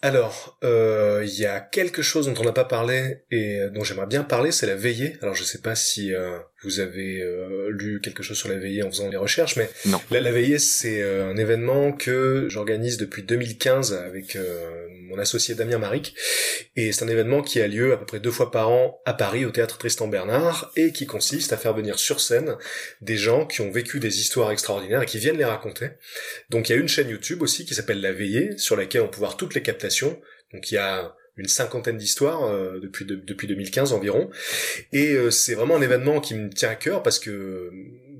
Alors, 0.00 0.56
euh, 0.62 1.24
il 1.26 1.40
y 1.40 1.46
a 1.46 1.60
quelque 1.60 2.02
chose 2.02 2.26
dont 2.26 2.40
on 2.40 2.44
n'a 2.44 2.52
pas 2.52 2.64
parlé 2.64 3.24
et 3.32 3.68
dont 3.74 3.82
j'aimerais 3.82 4.06
bien 4.06 4.22
parler, 4.22 4.52
c'est 4.52 4.66
la 4.66 4.76
veillée. 4.76 5.16
Alors 5.22 5.34
je 5.34 5.42
sais 5.42 5.60
pas 5.60 5.74
si 5.74 6.14
euh, 6.14 6.38
vous 6.62 6.80
avez 6.80 7.20
euh, 7.22 7.70
lu 7.70 8.00
quelque 8.00 8.22
chose 8.22 8.36
sur 8.36 8.48
la 8.48 8.56
veillée 8.56 8.82
en 8.82 8.90
faisant 8.90 9.08
les 9.08 9.16
recherches, 9.16 9.56
mais 9.56 9.70
non. 9.86 10.00
La, 10.10 10.20
la 10.20 10.32
veillée 10.32 10.58
c'est 10.58 11.02
un 11.02 11.36
événement 11.36 11.92
que 11.92 12.46
j'organise 12.48 12.96
depuis 12.96 13.22
2015 13.22 13.92
avec 13.92 14.36
mon 15.08 15.18
associé 15.18 15.54
Damien 15.54 15.78
Maric, 15.78 16.14
et 16.76 16.92
c'est 16.92 17.04
un 17.04 17.08
événement 17.08 17.42
qui 17.42 17.60
a 17.60 17.68
lieu 17.68 17.92
à 17.92 17.96
peu 17.96 18.04
près 18.04 18.20
deux 18.20 18.30
fois 18.30 18.50
par 18.50 18.70
an 18.70 19.00
à 19.06 19.14
Paris 19.14 19.44
au 19.44 19.50
théâtre 19.50 19.78
Tristan 19.78 20.08
Bernard 20.08 20.70
et 20.76 20.92
qui 20.92 21.06
consiste 21.06 21.52
à 21.52 21.56
faire 21.56 21.74
venir 21.74 21.98
sur 21.98 22.20
scène 22.20 22.56
des 23.00 23.16
gens 23.16 23.46
qui 23.46 23.60
ont 23.60 23.70
vécu 23.70 24.00
des 24.00 24.20
histoires 24.20 24.50
extraordinaires 24.50 25.02
et 25.02 25.06
qui 25.06 25.18
viennent 25.18 25.38
les 25.38 25.44
raconter. 25.44 25.90
Donc 26.50 26.68
il 26.68 26.72
y 26.72 26.74
a 26.74 26.78
une 26.78 26.88
chaîne 26.88 27.08
YouTube 27.08 27.42
aussi 27.42 27.64
qui 27.64 27.74
s'appelle 27.74 28.00
La 28.00 28.12
Veillée 28.12 28.58
sur 28.58 28.76
laquelle 28.76 29.02
on 29.02 29.08
peut 29.08 29.18
voir 29.18 29.36
toutes 29.36 29.54
les 29.54 29.62
captations 29.62 30.20
donc 30.52 30.70
il 30.70 30.74
y 30.74 30.78
a 30.78 31.14
une 31.38 31.48
cinquantaine 31.48 31.96
d'histoires 31.96 32.44
euh, 32.44 32.80
depuis 32.80 33.06
depuis 33.06 33.46
2015 33.46 33.92
environ 33.92 34.28
et 34.92 35.12
euh, 35.12 35.30
c'est 35.30 35.54
vraiment 35.54 35.76
un 35.76 35.80
événement 35.80 36.20
qui 36.20 36.34
me 36.34 36.50
tient 36.50 36.70
à 36.70 36.74
cœur 36.74 37.02
parce 37.02 37.18
que 37.18 37.70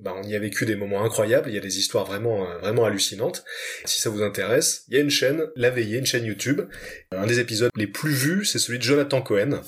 bah, 0.00 0.14
on 0.16 0.22
y 0.22 0.37
a 0.37 0.38
vécu 0.38 0.64
des 0.64 0.76
moments 0.76 1.04
incroyables, 1.04 1.50
il 1.50 1.54
y 1.54 1.59
a 1.59 1.61
des 1.61 1.78
histoires 1.78 2.04
vraiment 2.04 2.48
euh, 2.48 2.59
vraiment 2.59 2.85
hallucinantes. 2.85 3.44
Si 3.85 4.00
ça 4.00 4.09
vous 4.09 4.22
intéresse, 4.22 4.85
il 4.88 4.94
y 4.94 4.96
a 4.96 5.00
une 5.00 5.11
chaîne 5.11 5.48
La 5.57 5.70
Veillée, 5.70 5.98
une 5.98 6.07
chaîne 6.07 6.24
YouTube. 6.24 6.62
Un 7.11 7.26
des 7.26 7.40
épisodes 7.40 7.70
les 7.76 7.88
plus 7.88 8.12
vus, 8.12 8.44
c'est 8.44 8.61
celui 8.61 8.78
de 8.78 8.85
Jonathan 8.85 9.20
Cohen 9.20 9.61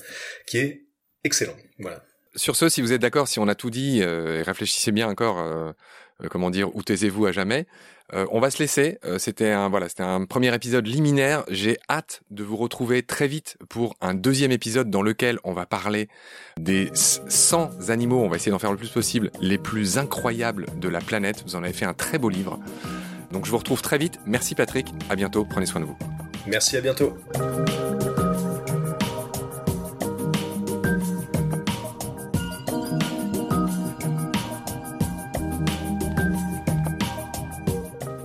qui 0.46 0.58
est 0.58 0.84
excellent. 1.24 1.56
Voilà. 1.78 2.04
Sur 2.36 2.54
ce, 2.54 2.68
si 2.68 2.80
vous 2.80 2.92
êtes 2.92 3.02
d'accord, 3.02 3.26
si 3.26 3.40
on 3.40 3.48
a 3.48 3.56
tout 3.56 3.70
dit, 3.70 4.04
réfléchissez 4.04 4.92
bien 4.92 5.08
encore, 5.08 5.74
comment 6.30 6.50
dire, 6.50 6.74
où 6.76 6.82
taisez-vous 6.84 7.26
à 7.26 7.32
jamais. 7.32 7.66
Euh, 8.12 8.26
on 8.30 8.40
va 8.40 8.50
se 8.50 8.58
laisser. 8.58 8.98
Euh, 9.04 9.18
c'était 9.18 9.50
un 9.50 9.70
c'était 9.88 10.02
un 10.02 10.24
premier 10.24 10.54
épisode 10.54 10.86
liminaire. 10.86 11.44
J'ai 11.48 11.78
hâte 11.88 12.22
de 12.30 12.42
vous 12.42 12.56
retrouver 12.56 13.02
très 13.02 13.28
vite 13.28 13.56
pour 13.68 13.96
un 14.00 14.14
deuxième 14.14 14.52
épisode 14.52 14.90
dans 14.90 15.02
lequel 15.02 15.38
on 15.44 15.52
va 15.52 15.66
parler 15.66 16.08
des 16.58 16.90
100 16.94 17.90
animaux. 17.90 18.20
On 18.20 18.28
va 18.28 18.36
essayer 18.36 18.52
d'en 18.52 18.58
faire 18.58 18.72
le 18.72 18.78
plus 18.78 18.90
possible 18.90 19.30
les 19.40 19.58
plus 19.58 19.98
incroyables 19.98 20.66
de 20.76 20.88
la 20.88 21.00
planète. 21.00 21.42
Vous 21.46 21.56
en 21.56 21.62
avez 21.62 21.72
fait 21.72 21.86
un 21.86 21.94
très 21.94 22.18
beau 22.18 22.28
livre. 22.28 22.58
Donc 23.32 23.46
je 23.46 23.50
vous 23.50 23.58
retrouve 23.58 23.82
très 23.82 23.98
vite. 23.98 24.18
Merci 24.26 24.54
Patrick. 24.54 24.88
À 25.08 25.16
bientôt. 25.16 25.44
Prenez 25.44 25.66
soin 25.66 25.80
de 25.80 25.86
vous. 25.86 25.96
Merci. 26.46 26.76
À 26.76 26.80
bientôt. 26.80 27.16